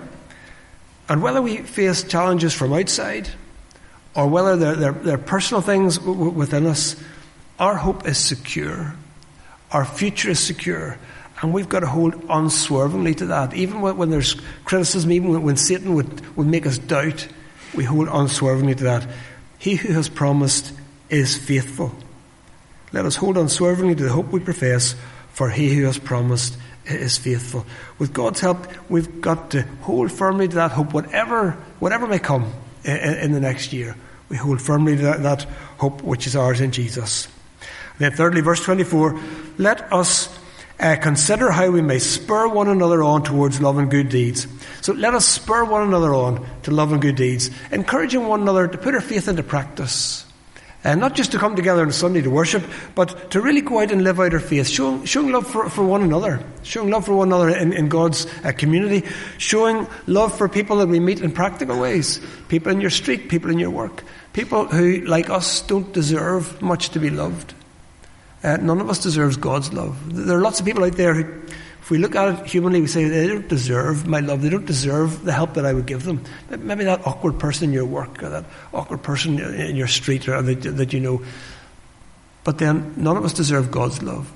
And 1.08 1.22
whether 1.22 1.40
we 1.40 1.58
face 1.58 2.04
challenges 2.04 2.52
from 2.52 2.72
outside, 2.72 3.28
or 4.14 4.26
whether 4.26 4.56
they're, 4.56 4.74
they're, 4.74 4.92
they're 4.92 5.18
personal 5.18 5.60
things 5.62 5.98
w- 5.98 6.30
within 6.30 6.66
us, 6.66 6.96
our 7.58 7.74
hope 7.74 8.06
is 8.06 8.18
secure. 8.18 8.94
Our 9.70 9.84
future 9.84 10.30
is 10.30 10.40
secure. 10.40 10.98
And 11.40 11.52
we've 11.52 11.68
got 11.68 11.80
to 11.80 11.86
hold 11.86 12.24
unswervingly 12.28 13.14
to 13.16 13.26
that. 13.26 13.54
Even 13.54 13.80
when, 13.80 13.96
when 13.96 14.10
there's 14.10 14.34
criticism, 14.64 15.12
even 15.12 15.30
when, 15.30 15.42
when 15.42 15.56
Satan 15.56 15.94
would, 15.94 16.36
would 16.36 16.46
make 16.46 16.66
us 16.66 16.78
doubt, 16.78 17.26
we 17.74 17.84
hold 17.84 18.08
unswervingly 18.08 18.74
to 18.76 18.84
that. 18.84 19.06
He 19.58 19.76
who 19.76 19.92
has 19.92 20.08
promised 20.08 20.72
is 21.10 21.36
faithful. 21.36 21.94
Let 22.92 23.04
us 23.04 23.16
hold 23.16 23.36
unswervingly 23.36 23.94
to 23.96 24.04
the 24.04 24.12
hope 24.12 24.32
we 24.32 24.40
profess, 24.40 24.94
for 25.32 25.50
he 25.50 25.74
who 25.74 25.84
has 25.84 25.98
promised 25.98 26.56
is 26.90 27.18
faithful. 27.18 27.66
With 27.99 28.12
God's 28.12 28.40
help, 28.40 28.66
we've 28.90 29.21
got 29.21 29.50
to 29.52 29.62
hold 29.83 30.12
firmly 30.12 30.49
to 30.49 30.54
that 30.57 30.73
hope, 30.73 30.92
whatever, 30.92 31.52
whatever 31.78 32.07
may 32.07 32.18
come 32.18 32.52
in, 32.85 32.97
in 32.97 33.33
the 33.33 33.40
next 33.40 33.73
year. 33.73 33.97
We 34.28 34.37
hold 34.37 34.61
firmly 34.61 34.97
to 34.97 35.02
that, 35.02 35.23
that 35.23 35.42
hope 35.78 36.02
which 36.02 36.26
is 36.26 36.37
ours 36.37 36.61
in 36.61 36.71
Jesus. 36.71 37.28
then, 37.99 38.12
thirdly, 38.12 38.40
verse 38.40 38.62
24 38.62 39.18
let 39.59 39.92
us 39.92 40.28
uh, 40.80 40.97
consider 40.97 41.50
how 41.50 41.71
we 41.71 41.83
may 41.83 41.99
spur 41.99 42.47
one 42.47 42.68
another 42.68 43.02
on 43.02 43.23
towards 43.25 43.61
love 43.61 43.78
and 43.78 43.90
good 43.90 44.09
deeds. 44.09 44.47
So 44.80 44.92
let 44.92 45.14
us 45.14 45.26
spur 45.26 45.64
one 45.64 45.83
another 45.83 46.14
on 46.14 46.47
to 46.62 46.71
love 46.71 46.92
and 46.92 47.02
good 47.02 47.16
deeds, 47.16 47.50
encouraging 47.73 48.26
one 48.26 48.42
another 48.42 48.68
to 48.68 48.78
put 48.78 48.95
our 48.95 49.00
faith 49.00 49.28
into 49.28 49.42
practice. 49.42 50.25
And 50.88 51.02
not 51.02 51.14
just 51.14 51.33
to 51.33 51.38
come 51.38 51.54
together 51.54 51.83
on 51.83 51.92
Sunday 51.92 52.23
to 52.23 52.30
worship, 52.30 52.64
but 52.95 53.30
to 53.33 53.42
really 53.42 53.61
go 53.61 53.80
out 53.80 53.92
and 53.92 54.02
live 54.02 54.18
out 54.18 54.33
our 54.33 54.40
faith, 54.40 54.68
showing, 54.68 55.04
showing 55.04 55.30
love 55.30 55.47
for, 55.47 55.68
for 55.68 55.85
one 55.85 56.00
another, 56.00 56.42
showing 56.62 56.88
love 56.88 57.04
for 57.04 57.14
one 57.14 57.28
another 57.28 57.50
in, 57.50 57.75
in 57.75 57.90
God's 57.90 58.26
uh, 58.42 58.52
community, 58.52 59.07
showing 59.37 59.87
love 60.07 60.35
for 60.35 60.49
people 60.49 60.78
that 60.78 60.88
we 60.88 60.99
meet 60.99 61.21
in 61.21 61.30
practical 61.30 61.78
ways, 61.78 62.23
people 62.49 62.73
in 62.73 62.80
your 62.80 62.88
street, 62.88 63.28
people 63.28 63.50
in 63.50 63.59
your 63.59 63.68
work, 63.68 64.02
people 64.33 64.64
who, 64.64 65.02
like 65.02 65.28
us, 65.28 65.61
don't 65.61 65.92
deserve 65.92 66.62
much 66.62 66.88
to 66.88 66.99
be 66.99 67.11
loved. 67.11 67.52
Uh, 68.42 68.57
none 68.57 68.80
of 68.80 68.88
us 68.88 69.02
deserves 69.02 69.37
God's 69.37 69.71
love. 69.75 69.95
There 70.14 70.38
are 70.38 70.42
lots 70.42 70.59
of 70.59 70.64
people 70.64 70.85
out 70.85 70.95
there 70.97 71.12
who 71.12 71.42
if 71.88 71.92
we 71.92 71.97
look 71.97 72.14
at 72.16 72.38
it 72.38 72.47
humanly, 72.47 72.83
we 72.83 72.87
say 72.87 73.04
they 73.04 73.28
don't 73.28 73.49
deserve 73.49 74.07
my 74.07 74.21
love. 74.21 74.42
They 74.42 74.50
don't 74.50 74.66
deserve 74.66 75.25
the 75.25 75.33
help 75.33 75.54
that 75.54 75.64
I 75.64 75.73
would 75.73 75.87
give 75.87 76.04
them. 76.04 76.23
Maybe 76.50 76.85
that 76.85 77.07
awkward 77.07 77.38
person 77.38 77.71
in 77.71 77.73
your 77.73 77.87
work, 77.87 78.23
or 78.23 78.28
that 78.28 78.45
awkward 78.75 79.02
person 79.02 79.38
in 79.38 79.75
your 79.75 79.87
street, 79.87 80.28
or 80.28 80.42
that, 80.42 80.61
that 80.76 80.92
you 80.92 81.00
know. 81.00 81.23
But 82.45 82.59
then 82.59 82.92
none 82.99 83.16
of 83.16 83.25
us 83.25 83.33
deserve 83.33 83.71
God's 83.71 84.02
love. 84.02 84.30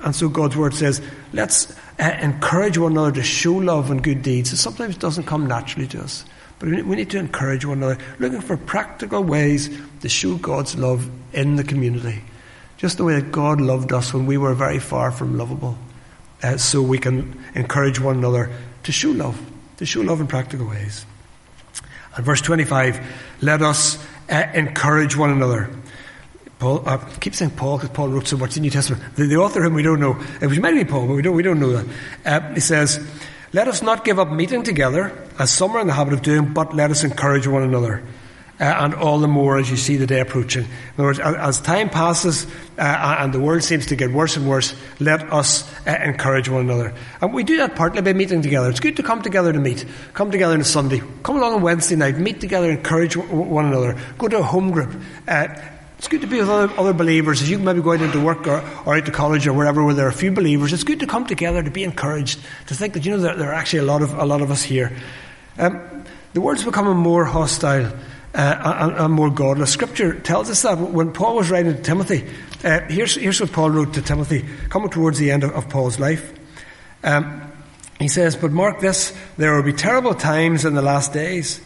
And 0.00 0.16
so 0.16 0.28
God's 0.28 0.56
word 0.56 0.74
says, 0.74 1.00
let's 1.32 1.72
uh, 2.00 2.18
encourage 2.20 2.76
one 2.76 2.90
another 2.90 3.12
to 3.12 3.22
show 3.22 3.54
love 3.54 3.92
and 3.92 4.02
good 4.02 4.22
deeds. 4.22 4.52
It 4.52 4.56
sometimes 4.56 4.96
doesn't 4.96 5.26
come 5.26 5.46
naturally 5.46 5.86
to 5.86 6.00
us. 6.00 6.24
But 6.58 6.70
we 6.70 6.96
need 6.96 7.10
to 7.10 7.18
encourage 7.18 7.64
one 7.64 7.84
another, 7.84 7.98
looking 8.18 8.40
for 8.40 8.56
practical 8.56 9.22
ways 9.22 9.70
to 10.00 10.08
show 10.08 10.38
God's 10.38 10.74
love 10.74 11.08
in 11.32 11.54
the 11.54 11.62
community. 11.62 12.20
Just 12.78 12.96
the 12.96 13.04
way 13.04 13.14
that 13.20 13.30
God 13.30 13.60
loved 13.60 13.92
us 13.92 14.12
when 14.12 14.26
we 14.26 14.38
were 14.38 14.54
very 14.54 14.80
far 14.80 15.12
from 15.12 15.38
lovable 15.38 15.78
uh, 16.44 16.58
so 16.58 16.82
we 16.82 16.98
can 16.98 17.42
encourage 17.54 17.98
one 17.98 18.18
another 18.18 18.50
to 18.82 18.92
show 18.92 19.10
love, 19.10 19.40
to 19.78 19.86
show 19.86 20.02
love 20.02 20.20
in 20.20 20.26
practical 20.26 20.68
ways. 20.68 21.06
And 22.16 22.24
verse 22.24 22.42
25, 22.42 23.00
let 23.40 23.62
us 23.62 23.98
uh, 24.30 24.46
encourage 24.54 25.16
one 25.16 25.30
another. 25.30 25.70
Paul, 26.58 26.86
I 26.86 26.98
keep 27.18 27.34
saying 27.34 27.52
Paul 27.52 27.78
because 27.78 27.90
Paul 27.90 28.08
wrote 28.08 28.28
so 28.28 28.36
much 28.36 28.56
in 28.56 28.62
the 28.62 28.66
New 28.66 28.70
Testament. 28.70 29.16
The, 29.16 29.26
the 29.26 29.36
author 29.36 29.62
whom 29.62 29.74
we 29.74 29.82
don't 29.82 30.00
know, 30.00 30.22
it 30.40 30.46
was 30.46 30.58
maybe 30.58 30.84
Paul, 30.84 31.06
but 31.06 31.14
we 31.14 31.22
don't, 31.22 31.34
we 31.34 31.42
don't 31.42 31.58
know 31.58 31.72
that. 31.72 31.86
Uh, 32.24 32.54
he 32.54 32.60
says, 32.60 33.00
let 33.54 33.66
us 33.66 33.82
not 33.82 34.04
give 34.04 34.18
up 34.18 34.30
meeting 34.30 34.62
together, 34.62 35.16
as 35.38 35.50
some 35.50 35.72
are 35.72 35.80
in 35.80 35.86
the 35.86 35.94
habit 35.94 36.12
of 36.12 36.22
doing, 36.22 36.52
but 36.52 36.74
let 36.74 36.90
us 36.90 37.04
encourage 37.04 37.46
one 37.46 37.62
another 37.62 38.02
uh, 38.64 38.84
and 38.84 38.94
all 38.94 39.18
the 39.18 39.28
more 39.28 39.58
as 39.58 39.70
you 39.70 39.76
see 39.76 39.96
the 39.96 40.06
day 40.06 40.20
approaching. 40.20 40.64
In 40.64 40.70
other 40.94 41.04
words, 41.04 41.18
as 41.20 41.60
time 41.60 41.90
passes 41.90 42.46
uh, 42.78 43.16
and 43.18 43.34
the 43.34 43.38
world 43.38 43.62
seems 43.62 43.84
to 43.86 43.96
get 43.96 44.10
worse 44.10 44.38
and 44.38 44.48
worse, 44.48 44.74
let 45.00 45.30
us 45.30 45.70
uh, 45.86 45.90
encourage 46.02 46.48
one 46.48 46.62
another. 46.62 46.94
And 47.20 47.34
we 47.34 47.44
do 47.44 47.58
that 47.58 47.76
partly 47.76 48.00
by 48.00 48.14
meeting 48.14 48.40
together. 48.40 48.70
It's 48.70 48.80
good 48.80 48.96
to 48.96 49.02
come 49.02 49.20
together 49.20 49.52
to 49.52 49.58
meet. 49.58 49.84
Come 50.14 50.30
together 50.30 50.54
on 50.54 50.62
a 50.62 50.64
Sunday. 50.64 51.02
Come 51.22 51.36
along 51.36 51.56
on 51.56 51.60
Wednesday 51.60 51.94
night. 51.94 52.16
Meet 52.16 52.40
together, 52.40 52.70
encourage 52.70 53.18
one 53.18 53.66
another. 53.66 54.00
Go 54.16 54.28
to 54.28 54.38
a 54.38 54.42
home 54.42 54.70
group. 54.70 54.98
Uh, 55.28 55.48
it's 55.98 56.08
good 56.08 56.22
to 56.22 56.26
be 56.26 56.38
with 56.38 56.48
other, 56.48 56.72
other 56.78 56.94
believers. 56.94 57.42
As 57.42 57.50
you 57.50 57.58
maybe 57.58 57.82
go 57.82 57.92
out 57.92 58.00
into 58.00 58.24
work 58.24 58.46
or, 58.46 58.66
or 58.86 58.96
out 58.96 59.04
to 59.04 59.12
college 59.12 59.46
or 59.46 59.52
wherever 59.52 59.84
where 59.84 59.92
there 59.92 60.06
are 60.06 60.10
a 60.10 60.12
few 60.12 60.32
believers, 60.32 60.72
it's 60.72 60.84
good 60.84 61.00
to 61.00 61.06
come 61.06 61.26
together 61.26 61.62
to 61.62 61.70
be 61.70 61.84
encouraged, 61.84 62.40
to 62.68 62.74
think 62.74 62.94
that, 62.94 63.04
you 63.04 63.10
know, 63.10 63.18
there, 63.18 63.36
there 63.36 63.50
are 63.50 63.54
actually 63.54 63.80
a 63.80 63.84
lot 63.84 64.00
of, 64.00 64.14
a 64.14 64.24
lot 64.24 64.40
of 64.40 64.50
us 64.50 64.62
here. 64.62 64.90
Um, 65.58 66.04
the 66.32 66.40
world's 66.40 66.64
becoming 66.64 66.96
more 66.96 67.26
hostile 67.26 67.92
uh, 68.34 68.78
and, 68.80 68.96
and, 68.96 69.14
more 69.14 69.30
godless. 69.30 69.70
Scripture 69.70 70.18
tells 70.18 70.50
us 70.50 70.62
that 70.62 70.78
when 70.78 71.12
Paul 71.12 71.36
was 71.36 71.50
writing 71.50 71.74
to 71.76 71.80
Timothy, 71.80 72.26
uh, 72.64 72.80
here's, 72.88 73.14
here's 73.14 73.40
what 73.40 73.52
Paul 73.52 73.70
wrote 73.70 73.94
to 73.94 74.02
Timothy, 74.02 74.44
coming 74.68 74.90
towards 74.90 75.18
the 75.18 75.30
end 75.30 75.44
of, 75.44 75.52
of 75.52 75.68
Paul's 75.68 76.00
life. 76.00 76.32
Um, 77.04 77.42
he 78.00 78.08
says, 78.08 78.34
But 78.34 78.50
mark 78.50 78.80
this, 78.80 79.16
there 79.36 79.54
will 79.54 79.62
be 79.62 79.72
terrible 79.72 80.14
times 80.14 80.64
in 80.64 80.74
the 80.74 80.82
last 80.82 81.12
days. 81.12 81.60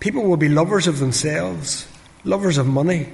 People 0.00 0.24
will 0.24 0.36
be 0.36 0.48
lovers 0.48 0.88
of 0.88 0.98
themselves, 0.98 1.86
lovers 2.24 2.58
of 2.58 2.66
money, 2.66 3.08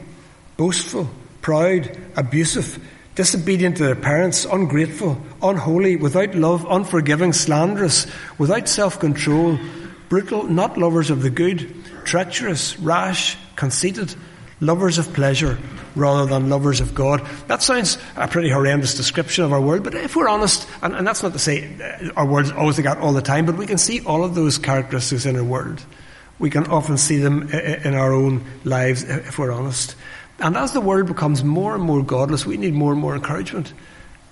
boastful, 0.57 1.11
proud, 1.43 1.95
abusive, 2.17 2.83
disobedient 3.15 3.77
to 3.77 3.83
their 3.83 3.97
parents, 3.97 4.47
ungrateful, 4.47 5.21
unholy, 5.43 5.97
without 5.97 6.35
love, 6.35 6.65
unforgiving, 6.71 7.35
slanderous, 7.35 8.07
without 8.39 8.67
self 8.67 8.99
control, 8.99 9.59
brutal, 10.09 10.45
not 10.45 10.79
lovers 10.79 11.11
of 11.11 11.21
the 11.21 11.31
good 11.31 11.78
treacherous, 12.09 12.79
rash, 12.79 13.37
conceited, 13.55 14.15
lovers 14.63 14.97
of 14.97 15.13
pleasure 15.13 15.59
rather 15.95 16.25
than 16.25 16.49
lovers 16.49 16.81
of 16.81 16.95
God. 16.95 17.21
That 17.49 17.63
sounds 17.63 17.99
a 18.17 18.27
pretty 18.27 18.49
horrendous 18.49 18.95
description 18.95 19.45
of 19.45 19.53
our 19.53 19.61
world, 19.61 19.85
but 19.85 19.95
if 19.95 20.17
we're 20.17 20.29
honest, 20.29 20.67
and, 20.81 20.97
and 20.97 21.07
that's 21.07 21.23
not 21.23 21.35
to 21.35 21.39
say 21.39 21.69
uh, 21.79 22.11
our 22.17 22.25
world's 22.25 22.51
always 22.51 22.79
like 22.79 22.87
that 22.87 22.97
all 22.99 23.13
the 23.13 23.21
time, 23.21 23.45
but 23.45 23.59
we 23.59 23.67
can 23.67 23.77
see 23.77 24.01
all 24.07 24.25
of 24.25 24.35
those 24.35 24.57
characteristics 24.57 25.27
in 25.27 25.37
our 25.37 25.45
world. 25.45 25.85
We 26.39 26.49
can 26.49 26.67
often 26.69 26.97
see 26.97 27.19
them 27.19 27.51
uh, 27.53 27.57
uh, 27.57 27.81
in 27.85 27.95
our 27.95 28.15
own 28.15 28.43
lives 28.65 29.05
uh, 29.05 29.23
if 29.27 29.39
we're 29.39 29.53
honest. 29.53 29.95
And 30.39 30.57
as 30.57 30.73
the 30.73 30.81
world 30.81 31.09
becomes 31.09 31.45
more 31.45 31.75
and 31.75 31.85
more 31.85 32.03
godless, 32.03 32.47
we 32.47 32.57
need 32.57 32.73
more 32.73 32.93
and 32.93 33.01
more 33.03 33.17
encouragement 33.17 33.75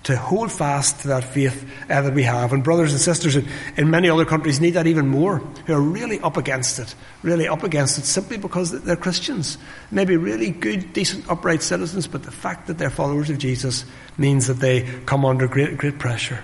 to 0.07 0.15
hold 0.15 0.49
fast 0.49 1.01
to 1.01 1.09
that 1.09 1.21
faith 1.21 1.69
uh, 1.89 2.01
that 2.01 2.13
we 2.13 2.23
have. 2.23 2.53
And 2.53 2.63
brothers 2.63 2.93
and 2.93 3.01
sisters 3.01 3.35
in, 3.35 3.45
in, 3.75 3.89
many 3.89 4.09
other 4.09 4.23
countries 4.23 4.61
need 4.61 4.71
that 4.71 4.87
even 4.87 5.05
more, 5.05 5.39
who 5.65 5.73
are 5.73 5.81
really 5.81 6.17
up 6.21 6.37
against 6.37 6.79
it, 6.79 6.95
really 7.23 7.45
up 7.45 7.63
against 7.63 7.97
it 7.97 8.05
simply 8.05 8.37
because 8.37 8.71
they're 8.83 8.95
Christians. 8.95 9.57
Maybe 9.91 10.15
really 10.15 10.51
good, 10.51 10.93
decent, 10.93 11.29
upright 11.29 11.61
citizens, 11.61 12.07
but 12.07 12.23
the 12.23 12.31
fact 12.31 12.67
that 12.67 12.77
they're 12.77 12.89
followers 12.89 13.29
of 13.29 13.37
Jesus 13.37 13.83
means 14.17 14.47
that 14.47 14.61
they 14.61 14.83
come 15.05 15.25
under 15.25 15.45
great, 15.45 15.77
great 15.77 15.99
pressure. 15.99 16.41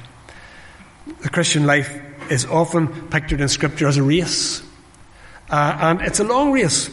The 1.22 1.29
Christian 1.29 1.65
life 1.65 1.89
is 2.29 2.46
often 2.46 2.89
pictured 3.08 3.39
in 3.39 3.48
Scripture 3.48 3.88
as 3.88 3.96
a 3.96 4.03
race. 4.03 4.62
Uh, 5.50 5.77
and 5.79 6.01
it's 6.01 6.20
a 6.20 6.25
long 6.25 6.51
race 6.51 6.89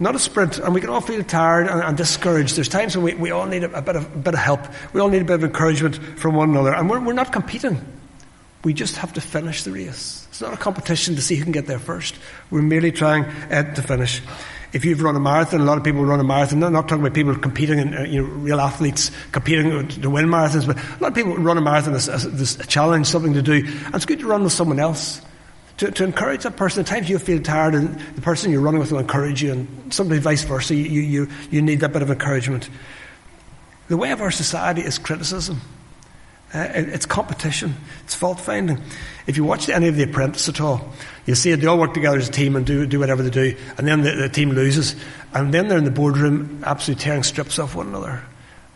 not 0.00 0.14
a 0.14 0.18
sprint, 0.18 0.58
and 0.58 0.74
we 0.74 0.80
can 0.80 0.88
all 0.88 1.02
feel 1.02 1.22
tired 1.22 1.68
and, 1.68 1.82
and 1.82 1.96
discouraged. 1.96 2.56
There's 2.56 2.70
times 2.70 2.96
when 2.96 3.04
we, 3.04 3.14
we 3.14 3.30
all 3.30 3.44
need 3.44 3.64
a, 3.64 3.72
a, 3.72 3.82
bit 3.82 3.96
of, 3.96 4.06
a 4.06 4.18
bit 4.18 4.32
of 4.32 4.40
help. 4.40 4.60
We 4.94 5.00
all 5.00 5.08
need 5.08 5.20
a 5.20 5.26
bit 5.26 5.34
of 5.34 5.44
encouragement 5.44 5.96
from 6.18 6.34
one 6.34 6.48
another. 6.48 6.74
And 6.74 6.88
we're, 6.88 7.00
we're 7.00 7.12
not 7.12 7.32
competing. 7.32 7.78
We 8.64 8.72
just 8.72 8.96
have 8.96 9.12
to 9.12 9.20
finish 9.20 9.62
the 9.62 9.72
race. 9.72 10.26
It's 10.30 10.40
not 10.40 10.54
a 10.54 10.56
competition 10.56 11.16
to 11.16 11.22
see 11.22 11.36
who 11.36 11.44
can 11.44 11.52
get 11.52 11.66
there 11.66 11.78
first. 11.78 12.14
We're 12.50 12.62
merely 12.62 12.92
trying 12.92 13.24
uh, 13.24 13.74
to 13.74 13.82
finish. 13.82 14.22
If 14.72 14.86
you've 14.86 15.02
run 15.02 15.16
a 15.16 15.20
marathon, 15.20 15.60
a 15.60 15.64
lot 15.64 15.76
of 15.76 15.84
people 15.84 16.02
run 16.04 16.18
a 16.18 16.24
marathon. 16.24 16.62
I'm 16.64 16.72
not 16.72 16.88
talking 16.88 17.04
about 17.04 17.14
people 17.14 17.36
competing, 17.36 17.78
in, 17.78 17.94
uh, 17.94 18.02
you 18.04 18.22
know, 18.22 18.28
real 18.28 18.60
athletes 18.60 19.10
competing 19.32 19.86
to 19.88 20.08
win 20.08 20.26
marathons, 20.26 20.66
but 20.66 20.78
a 20.78 21.02
lot 21.02 21.08
of 21.08 21.14
people 21.14 21.36
run 21.36 21.58
a 21.58 21.60
marathon 21.60 21.94
as, 21.94 22.08
as, 22.08 22.24
as 22.24 22.58
a 22.58 22.66
challenge, 22.66 23.06
something 23.06 23.34
to 23.34 23.42
do. 23.42 23.54
And 23.54 23.94
it's 23.94 24.06
good 24.06 24.20
to 24.20 24.26
run 24.26 24.44
with 24.44 24.52
someone 24.52 24.78
else 24.78 25.20
to, 25.80 25.90
to 25.90 26.04
encourage 26.04 26.42
that 26.42 26.56
person. 26.56 26.80
At 26.80 26.86
times 26.86 27.08
you 27.08 27.18
feel 27.18 27.40
tired 27.40 27.74
and 27.74 27.98
the 28.14 28.20
person 28.20 28.52
you're 28.52 28.60
running 28.60 28.80
with 28.80 28.92
will 28.92 28.98
encourage 28.98 29.42
you, 29.42 29.52
and 29.52 29.94
sometimes 29.94 30.22
vice 30.22 30.42
versa. 30.42 30.74
You, 30.74 31.00
you, 31.00 31.28
you 31.50 31.62
need 31.62 31.80
that 31.80 31.94
bit 31.94 32.02
of 32.02 32.10
encouragement. 32.10 32.68
The 33.88 33.96
way 33.96 34.10
of 34.12 34.20
our 34.20 34.30
society 34.30 34.82
is 34.82 34.98
criticism. 34.98 35.58
Uh, 36.52 36.68
it's 36.74 37.06
competition. 37.06 37.76
It's 38.04 38.14
fault 38.14 38.40
finding. 38.40 38.82
If 39.26 39.38
you 39.38 39.44
watch 39.44 39.70
any 39.70 39.88
of 39.88 39.96
The 39.96 40.02
Apprentice 40.02 40.50
at 40.50 40.60
all, 40.60 40.92
you 41.24 41.34
see 41.34 41.54
they 41.54 41.66
all 41.66 41.78
work 41.78 41.94
together 41.94 42.18
as 42.18 42.28
a 42.28 42.32
team 42.32 42.56
and 42.56 42.66
do, 42.66 42.84
do 42.84 42.98
whatever 42.98 43.22
they 43.22 43.30
do, 43.30 43.56
and 43.78 43.88
then 43.88 44.02
the, 44.02 44.10
the 44.10 44.28
team 44.28 44.50
loses. 44.50 44.96
And 45.32 45.54
then 45.54 45.68
they're 45.68 45.78
in 45.78 45.84
the 45.84 45.90
boardroom 45.90 46.62
absolutely 46.66 47.02
tearing 47.02 47.22
strips 47.22 47.58
off 47.58 47.74
one 47.74 47.86
another. 47.86 48.22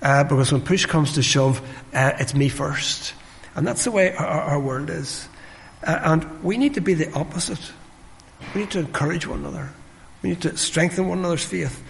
Uh, 0.01 0.25
because 0.25 0.53
when 0.53 0.63
push 0.63 0.87
comes 0.87 1.15
to 1.15 1.23
shove, 1.23 1.61
uh, 1.93 2.13
it's 2.19 2.35
me 2.35 2.49
first. 2.49 3.13
And 3.57 3.67
that's 3.67 3.85
the 3.85 3.91
way 3.91 4.15
our, 4.15 4.27
our 4.27 4.61
world 4.61 4.89
is. 4.89 5.29
And 5.87 6.43
we 6.43 6.57
need 6.57 6.75
to 6.75 6.81
be 6.81 6.95
the 6.95 7.13
opposite. 7.13 7.73
We 8.55 8.63
need 8.63 8.71
to 8.73 8.81
encourage 8.81 9.27
one 9.27 9.41
another. 9.41 9.71
We 10.23 10.31
need 10.31 10.43
to 10.43 10.57
strengthen 10.57 11.09
one 11.09 11.19
another's 11.19 11.45
faith. 11.45 11.83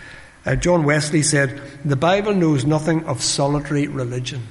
Uh, 0.46 0.56
John 0.56 0.84
Wesley 0.84 1.22
said, 1.22 1.60
The 1.84 1.96
Bible 1.96 2.34
knows 2.34 2.64
nothing 2.64 3.04
of 3.06 3.22
solitary 3.22 3.86
religion. 3.86 4.42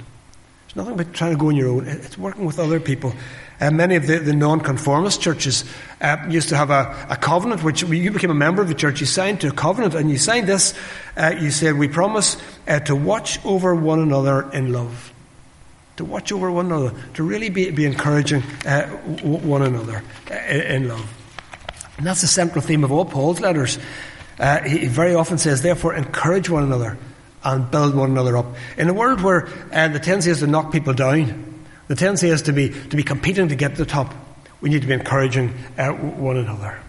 It's 0.66 0.76
nothing 0.76 0.94
about 0.94 1.14
trying 1.14 1.32
to 1.32 1.38
go 1.38 1.48
on 1.48 1.56
your 1.56 1.70
own. 1.70 1.88
It's 1.88 2.18
working 2.18 2.46
with 2.46 2.60
other 2.60 2.80
people. 2.80 3.14
Uh, 3.62 3.70
many 3.70 3.96
of 3.96 4.08
the, 4.08 4.18
the 4.18 4.34
non-conformist 4.34 5.22
churches 5.22 5.64
uh, 6.02 6.18
used 6.28 6.50
to 6.50 6.58
have 6.58 6.72
a, 6.72 7.08
a, 7.10 7.16
covenant, 7.16 7.64
which 7.64 7.84
you 7.84 8.12
became 8.12 8.32
a 8.32 8.36
member 8.36 8.62
of 8.62 8.68
the 8.68 8.74
church, 8.74 9.00
you 9.00 9.06
signed 9.06 9.40
to 9.42 9.50
a 9.50 9.52
covenant, 9.52 9.94
and 9.94 10.10
you 10.10 10.18
signed 10.18 10.48
this. 10.48 10.74
Uh, 11.16 11.36
you 11.40 11.52
said, 11.52 11.78
We 11.78 11.88
promise 11.88 12.38
uh, 12.68 12.80
to 12.82 12.96
watch 12.96 13.44
over 13.46 13.76
one 13.76 14.00
another 14.00 14.50
in 14.52 14.74
love 14.74 15.13
to 15.98 16.06
watch 16.06 16.32
over 16.32 16.52
one 16.52 16.68
another, 16.68 16.94
to 17.16 17.24
really 17.24 17.50
be, 17.50 17.70
be 17.72 17.86
encouraging 17.86 18.42
uh, 18.66 18.88
one 19.22 19.62
another 19.62 20.04
uh, 20.32 20.36
in 20.36 20.88
love. 20.88 21.08
And 21.98 22.08
that's 22.08 22.22
the 22.22 22.28
central 22.28 22.62
theme 22.62 22.84
of 22.84 22.92
all 22.92 23.06
Paul's 23.06 23.40
letters. 23.40 23.78
Uh, 24.40 24.62
he 24.64 24.88
very 24.88 25.14
often 25.14 25.38
says, 25.38 25.62
therefore, 25.62 25.94
encourage 25.94 26.50
one 26.50 26.64
another 26.64 26.98
and 27.44 27.70
build 27.70 27.94
one 27.94 28.12
another 28.12 28.38
up. 28.38 28.48
In 28.78 28.90
a 28.90 28.94
world 28.94 29.22
where 29.22 29.48
uh, 29.72 29.90
the 29.90 30.00
tendency 30.00 30.32
is 30.32 30.40
to 30.40 30.48
knock 30.48 30.72
people 30.72 30.94
down, 30.94 31.54
The 31.88 31.96
tendency 31.96 32.30
is 32.30 32.44
to 32.44 32.54
be, 32.54 32.70
to 32.70 32.96
be 32.96 33.04
competing 33.04 33.50
to 33.50 33.56
get 33.56 33.72
to 33.72 33.78
the 33.78 33.86
top. 33.86 34.14
We 34.62 34.70
need 34.70 34.82
to 34.82 34.88
be 34.88 34.94
encouraging 34.94 35.54
uh, 35.78 35.92
one 35.92 36.38
another. 36.38 36.80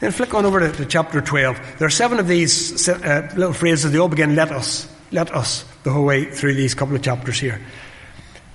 Then 0.00 0.10
flick 0.10 0.34
on 0.34 0.46
over 0.46 0.60
to, 0.60 0.72
to, 0.72 0.86
chapter 0.86 1.20
12. 1.20 1.78
There 1.78 1.86
are 1.86 1.90
seven 1.90 2.18
of 2.18 2.26
these 2.26 2.88
uh, 2.88 3.30
little 3.36 3.52
phrases. 3.52 3.92
They 3.92 3.98
all 3.98 4.08
begin, 4.08 4.34
let 4.34 4.50
us, 4.50 4.88
let 5.12 5.30
us, 5.32 5.64
the 5.84 5.90
whole 5.90 6.04
way 6.04 6.24
through 6.24 6.54
these 6.54 6.74
couple 6.74 6.96
of 6.96 7.02
chapters 7.02 7.38
here. 7.38 7.60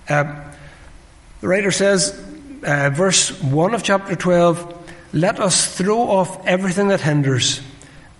Uh, 0.10 0.44
the 1.42 1.48
writer 1.48 1.72
says, 1.72 2.20
uh, 2.64 2.90
verse 2.94 3.30
1 3.42 3.74
of 3.74 3.84
chapter 3.84 4.16
12, 4.16 4.74
let 5.14 5.40
us 5.40 5.78
throw 5.78 6.00
off 6.00 6.46
everything 6.46 6.90
that 6.90 7.02
hinders 7.02 7.62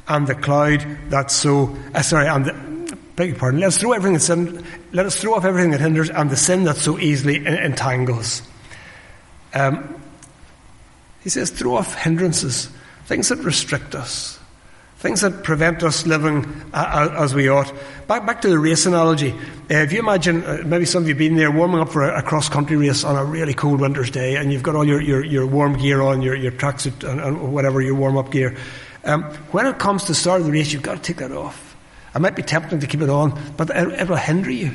and 0.08 0.28
the 0.28 0.36
cloud 0.36 0.86
that 1.10 1.32
so, 1.32 1.76
uh, 1.94 2.02
sorry, 2.02 2.28
and 2.28 2.46
the, 2.46 2.98
beg 3.16 3.30
your 3.30 3.38
pardon, 3.38 3.60
let 3.60 3.68
us 3.68 3.78
throw 3.78 3.92
everything 3.94 4.14
that 4.14 4.20
sin, 4.20 4.66
let 4.94 5.06
us 5.06 5.20
throw 5.20 5.34
off 5.34 5.46
everything 5.46 5.72
that 5.72 5.82
hinders 5.82 6.10
and 6.10 6.30
the 6.30 6.38
sin 6.38 6.64
that 6.66 6.78
so 6.78 7.00
easily 7.00 7.46
entangles. 7.46 8.42
Um, 9.54 10.02
he 11.24 11.30
says, 11.30 11.50
throw 11.50 11.76
off 11.76 11.96
hindrances, 11.96 12.70
things 13.06 13.30
that 13.30 13.40
restrict 13.40 13.96
us, 13.96 14.40
things 14.98 15.22
that 15.22 15.44
prevent 15.44 15.84
us 15.84 16.08
living 16.08 16.46
uh, 16.74 17.16
as 17.20 17.36
we 17.36 17.50
ought. 17.50 17.72
Back, 18.08 18.26
back 18.26 18.42
to 18.42 18.50
the 18.50 18.58
race 18.58 18.86
analogy. 18.86 19.32
Uh, 19.32 19.76
if 19.76 19.94
you 19.94 20.00
imagine, 20.00 20.44
uh, 20.44 20.64
maybe 20.66 20.86
some 20.86 21.04
of 21.04 21.08
you 21.08 21.14
have 21.14 21.20
been 21.20 21.36
there 21.36 21.52
warming 21.52 21.80
up 21.80 21.90
for 21.90 22.04
a, 22.04 22.20
a 22.20 22.24
cross 22.24 22.50
country 22.50 22.78
race 22.78 23.04
on 23.04 23.16
a 23.16 23.24
really 23.24 23.54
cold 23.54 23.80
winter's 23.80 24.10
day, 24.10 24.36
and 24.38 24.52
you've 24.52 24.64
got 24.64 24.76
all 24.76 24.86
your, 24.86 25.00
your, 25.00 25.24
your 25.24 25.46
warm 25.46 25.78
gear 25.78 26.02
on, 26.02 26.22
your, 26.24 26.36
your 26.36 26.52
tracksuit 26.52 27.08
and, 27.08 27.22
and 27.22 27.54
whatever, 27.54 27.80
your 27.82 27.94
warm 27.94 28.18
up 28.18 28.32
gear. 28.32 28.58
Um, 29.04 29.24
when 29.52 29.68
it 29.68 29.78
comes 29.78 30.04
to 30.04 30.10
the 30.10 30.16
start 30.16 30.42
of 30.42 30.48
the 30.48 30.52
race, 30.52 30.74
you've 30.74 30.82
got 30.82 30.96
to 30.96 31.02
take 31.02 31.18
that 31.18 31.32
off. 31.32 31.76
It 32.16 32.20
might 32.20 32.36
be 32.36 32.42
tempting 32.42 32.80
to 32.80 32.88
keep 32.88 33.02
it 33.02 33.10
on, 33.10 33.40
but 33.56 33.70
it, 33.70 33.88
it 34.00 34.10
will 34.10 34.16
hinder 34.16 34.50
you. 34.50 34.72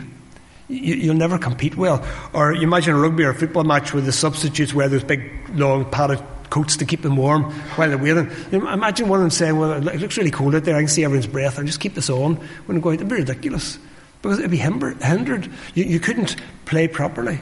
you. 0.68 1.08
will 1.08 1.18
never 1.18 1.36
compete 1.36 1.76
well. 1.76 2.06
Or 2.32 2.52
you 2.52 2.62
imagine 2.62 2.94
a 2.94 2.98
rugby 2.98 3.24
or 3.24 3.30
a 3.30 3.34
football 3.34 3.64
match 3.64 3.92
where 3.92 4.02
the 4.02 4.12
substitutes 4.12 4.72
wear 4.72 4.88
those 4.88 5.02
big, 5.02 5.32
long, 5.50 5.84
padded 5.90 6.22
coats 6.52 6.76
to 6.76 6.84
keep 6.84 7.00
them 7.00 7.16
warm 7.16 7.44
while 7.76 7.88
they're 7.88 7.96
waiting. 7.96 8.30
Imagine 8.52 9.08
one 9.08 9.20
of 9.20 9.22
them 9.22 9.30
saying, 9.30 9.58
Well, 9.58 9.88
it 9.88 10.00
looks 10.00 10.18
really 10.18 10.30
cold 10.30 10.54
out 10.54 10.64
there, 10.64 10.76
I 10.76 10.80
can 10.80 10.88
see 10.88 11.02
everyone's 11.02 11.26
breath, 11.26 11.58
I'll 11.58 11.64
just 11.64 11.80
keep 11.80 11.94
this 11.94 12.10
on 12.10 12.36
when 12.66 12.78
go 12.80 12.90
out. 12.90 12.96
It'd 12.96 13.08
be 13.08 13.16
ridiculous 13.16 13.78
because 14.20 14.38
it'd 14.38 14.50
be 14.50 14.58
hindered. 14.58 15.50
You, 15.74 15.84
you 15.84 15.98
couldn't 15.98 16.36
play 16.66 16.88
properly. 16.88 17.40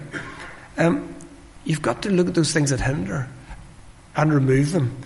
Um, 0.79 1.13
you've 1.65 1.83
got 1.83 2.03
to 2.03 2.11
look 2.11 2.29
at 2.29 2.35
those 2.35 2.53
things 2.53 2.71
that 2.71 2.81
hinder 2.81 3.29
and 4.15 4.33
remove 4.33 4.71
them. 4.71 4.97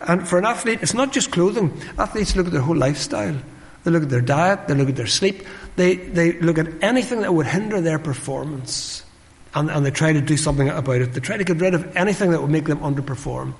And 0.00 0.28
for 0.28 0.38
an 0.38 0.44
athlete, 0.44 0.80
it's 0.82 0.94
not 0.94 1.12
just 1.12 1.30
clothing. 1.30 1.80
Athletes 1.98 2.34
look 2.34 2.46
at 2.46 2.52
their 2.52 2.62
whole 2.62 2.76
lifestyle. 2.76 3.36
They 3.84 3.92
look 3.92 4.02
at 4.02 4.10
their 4.10 4.20
diet, 4.20 4.66
they 4.66 4.74
look 4.74 4.88
at 4.88 4.96
their 4.96 5.06
sleep, 5.06 5.46
they, 5.76 5.94
they 5.94 6.32
look 6.40 6.58
at 6.58 6.82
anything 6.82 7.20
that 7.20 7.32
would 7.32 7.46
hinder 7.46 7.80
their 7.80 8.00
performance. 8.00 9.04
And, 9.54 9.70
and 9.70 9.84
they 9.84 9.90
try 9.90 10.12
to 10.12 10.20
do 10.20 10.36
something 10.36 10.68
about 10.68 11.02
it. 11.02 11.12
They 11.12 11.20
try 11.20 11.36
to 11.36 11.44
get 11.44 11.58
rid 11.58 11.74
of 11.74 11.96
anything 11.96 12.30
that 12.30 12.40
would 12.40 12.50
make 12.50 12.64
them 12.64 12.80
underperform. 12.80 13.54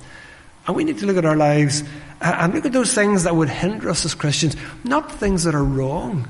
And 0.67 0.77
we 0.77 0.85
need 0.85 0.99
to 0.99 1.07
look 1.07 1.17
at 1.17 1.25
our 1.25 1.37
lives 1.37 1.83
and 2.21 2.55
look 2.55 2.65
at 2.65 2.73
those 2.73 2.95
things 2.95 3.25
that 3.25 3.35
would 3.35 3.49
hinder 3.49 3.91
us 3.91 4.05
as 4.05 4.15
Christians, 4.15 4.57
not 4.85 5.11
things 5.11 5.45
that 5.45 5.55
are 5.55 5.65
wrong, 5.65 6.29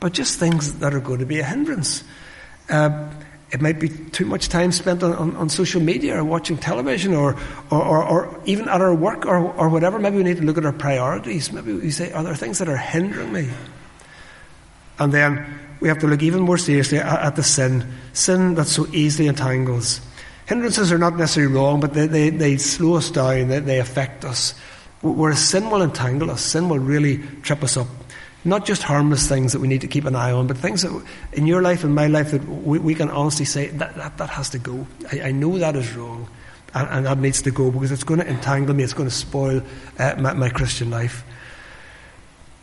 but 0.00 0.12
just 0.12 0.38
things 0.38 0.80
that 0.80 0.92
are 0.92 1.00
going 1.00 1.20
to 1.20 1.26
be 1.26 1.38
a 1.38 1.44
hindrance. 1.44 2.02
Uh, 2.68 3.10
it 3.52 3.60
might 3.60 3.80
be 3.80 3.88
too 3.88 4.26
much 4.26 4.48
time 4.48 4.70
spent 4.70 5.02
on, 5.02 5.12
on, 5.14 5.36
on 5.36 5.48
social 5.48 5.80
media 5.80 6.18
or 6.18 6.24
watching 6.24 6.56
television 6.56 7.14
or, 7.14 7.36
or, 7.70 7.82
or, 7.82 8.04
or, 8.04 8.40
even 8.44 8.68
at 8.68 8.80
our 8.80 8.94
work 8.94 9.26
or, 9.26 9.38
or 9.38 9.68
whatever. 9.68 9.98
Maybe 9.98 10.18
we 10.18 10.22
need 10.22 10.36
to 10.36 10.44
look 10.44 10.58
at 10.58 10.64
our 10.64 10.72
priorities. 10.72 11.52
Maybe 11.52 11.72
we 11.72 11.90
say, 11.90 12.12
are 12.12 12.22
there 12.22 12.34
things 12.36 12.58
that 12.58 12.68
are 12.68 12.76
hindering 12.76 13.32
me? 13.32 13.50
And 14.98 15.12
then 15.12 15.58
we 15.80 15.88
have 15.88 15.98
to 15.98 16.06
look 16.06 16.22
even 16.22 16.40
more 16.40 16.58
seriously 16.58 16.98
at, 16.98 17.06
at 17.06 17.36
the 17.36 17.42
sin, 17.42 17.86
sin 18.12 18.54
that 18.54 18.66
so 18.66 18.86
easily 18.92 19.28
entangles. 19.28 20.00
Hindrances 20.46 20.92
are 20.92 20.98
not 20.98 21.16
necessarily 21.16 21.54
wrong, 21.54 21.80
but 21.80 21.94
they, 21.94 22.06
they, 22.06 22.30
they 22.30 22.56
slow 22.56 22.94
us 22.94 23.10
down, 23.10 23.48
they, 23.48 23.60
they 23.60 23.78
affect 23.78 24.24
us. 24.24 24.54
Whereas 25.02 25.38
sin 25.38 25.70
will 25.70 25.82
entangle 25.82 26.30
us, 26.30 26.42
sin 26.42 26.68
will 26.68 26.78
really 26.78 27.18
trip 27.42 27.62
us 27.62 27.76
up. 27.76 27.86
Not 28.44 28.64
just 28.64 28.82
harmless 28.82 29.28
things 29.28 29.52
that 29.52 29.60
we 29.60 29.68
need 29.68 29.82
to 29.82 29.86
keep 29.86 30.06
an 30.06 30.16
eye 30.16 30.32
on, 30.32 30.46
but 30.46 30.56
things 30.56 30.82
that 30.82 31.04
in 31.32 31.46
your 31.46 31.62
life 31.62 31.84
and 31.84 31.94
my 31.94 32.06
life 32.06 32.30
that 32.30 32.46
we, 32.48 32.78
we 32.78 32.94
can 32.94 33.10
honestly 33.10 33.44
say 33.44 33.68
that, 33.68 33.94
that, 33.96 34.16
that 34.18 34.30
has 34.30 34.50
to 34.50 34.58
go. 34.58 34.86
I, 35.12 35.22
I 35.22 35.30
know 35.30 35.58
that 35.58 35.76
is 35.76 35.94
wrong, 35.94 36.26
and, 36.74 36.88
and, 36.88 37.06
that 37.06 37.18
needs 37.18 37.42
to 37.42 37.50
go 37.50 37.70
because 37.70 37.92
it's 37.92 38.04
going 38.04 38.20
to 38.20 38.28
entangle 38.28 38.74
me, 38.74 38.82
it's 38.82 38.94
going 38.94 39.08
to 39.08 39.14
spoil 39.14 39.62
uh, 39.98 40.14
my, 40.18 40.32
my, 40.32 40.48
Christian 40.48 40.90
life. 40.90 41.24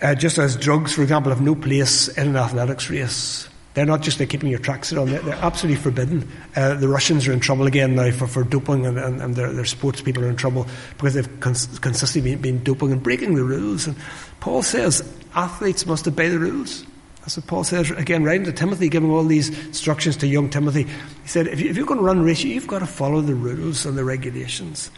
Uh, 0.02 0.14
just 0.14 0.38
as 0.38 0.56
drugs, 0.56 0.94
for 0.94 1.02
example, 1.02 1.32
have 1.32 1.42
no 1.42 1.56
place 1.56 2.08
in 2.10 2.30
an 2.30 2.36
athletics 2.36 2.90
race. 2.90 3.50
They're 3.74 3.86
not 3.86 4.02
just 4.02 4.20
like 4.20 4.30
keeping 4.30 4.50
your 4.50 4.60
tracks 4.60 4.92
on, 4.94 5.10
they're, 5.10 5.22
they're 5.22 5.36
absolutely 5.36 5.82
forbidden. 5.82 6.32
Uh, 6.56 6.74
the 6.76 6.88
Russians 6.88 7.28
are 7.28 7.34
in 7.34 7.40
trouble 7.40 7.68
again 7.68 7.96
now 7.96 8.10
for, 8.12 8.26
for 8.26 8.44
doping, 8.44 8.88
and, 8.88 8.98
and, 8.98 9.22
and 9.22 9.36
their, 9.36 9.54
their 9.54 9.66
sports 9.66 10.02
people 10.02 10.24
are 10.24 10.30
in 10.30 10.36
trouble 10.36 10.66
because 10.98 11.14
they've 11.14 11.40
cons- 11.40 11.78
consistently 11.80 12.32
been, 12.32 12.42
been 12.42 12.64
doping 12.64 12.92
and 12.92 13.04
breaking 13.04 13.36
the 13.36 13.44
rules. 13.44 13.86
And 13.86 13.96
Paul 14.40 14.64
says 14.64 15.08
athletes 15.36 15.86
must 15.86 16.08
obey 16.08 16.30
the 16.30 16.40
rules. 16.40 16.86
That's 17.20 17.38
what 17.38 17.48
Paul 17.48 17.64
says 17.64 17.92
again, 17.92 18.24
writing 18.24 18.46
to 18.46 18.54
Timothy, 18.54 18.90
giving 18.90 19.12
all 19.12 19.24
these 19.24 19.50
instructions 19.66 20.18
to 20.18 20.28
young 20.28 20.50
Timothy. 20.50 20.84
He 20.84 21.28
said, 21.28 21.46
if, 21.48 21.60
you, 21.60 21.70
if 21.70 21.78
you're 21.78 21.86
going 21.86 22.00
to 22.00 22.06
run 22.06 22.20
a 22.20 22.24
race, 22.24 22.44
you've 22.44 22.68
got 22.68 22.80
to 22.80 22.88
follow 22.88 23.22
the 23.22 23.36
rules 23.36 23.86
and 23.86 23.98
the 23.98 24.04
regulations. 24.04 24.90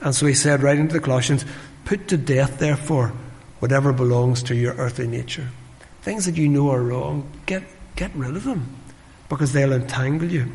And 0.00 0.14
so 0.14 0.24
he 0.26 0.32
said, 0.34 0.62
writing 0.62 0.88
to 0.88 0.94
the 0.94 1.00
Colossians, 1.00 1.44
put 1.84 2.08
to 2.08 2.16
death, 2.16 2.60
therefore, 2.60 3.12
whatever 3.60 3.92
belongs 3.92 4.42
to 4.44 4.54
your 4.54 4.74
earthly 4.74 5.06
nature. 5.06 5.48
Things 6.02 6.26
that 6.26 6.36
you 6.36 6.48
know 6.48 6.70
are 6.70 6.82
wrong, 6.82 7.28
get 7.46 7.62
Get 7.96 8.14
rid 8.14 8.36
of 8.36 8.44
them 8.44 8.76
because 9.28 9.52
they'll 9.52 9.72
entangle 9.72 10.30
you. 10.30 10.52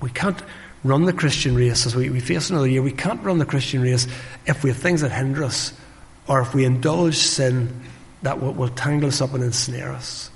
We 0.00 0.10
can't 0.10 0.40
run 0.82 1.04
the 1.04 1.12
Christian 1.12 1.54
race 1.54 1.86
as 1.86 1.96
we, 1.96 2.10
we 2.10 2.20
face 2.20 2.50
another 2.50 2.66
year. 2.66 2.82
We 2.82 2.92
can't 2.92 3.22
run 3.22 3.38
the 3.38 3.46
Christian 3.46 3.80
race 3.80 4.06
if 4.44 4.62
we 4.62 4.70
have 4.70 4.78
things 4.78 5.00
that 5.00 5.12
hinder 5.12 5.44
us 5.44 5.72
or 6.26 6.40
if 6.42 6.52
we 6.52 6.64
indulge 6.64 7.16
sin 7.16 7.82
that 8.22 8.40
will, 8.40 8.52
will 8.52 8.68
tangle 8.68 9.08
us 9.08 9.20
up 9.20 9.32
and 9.34 9.44
ensnare 9.44 9.92
us. 9.92 10.30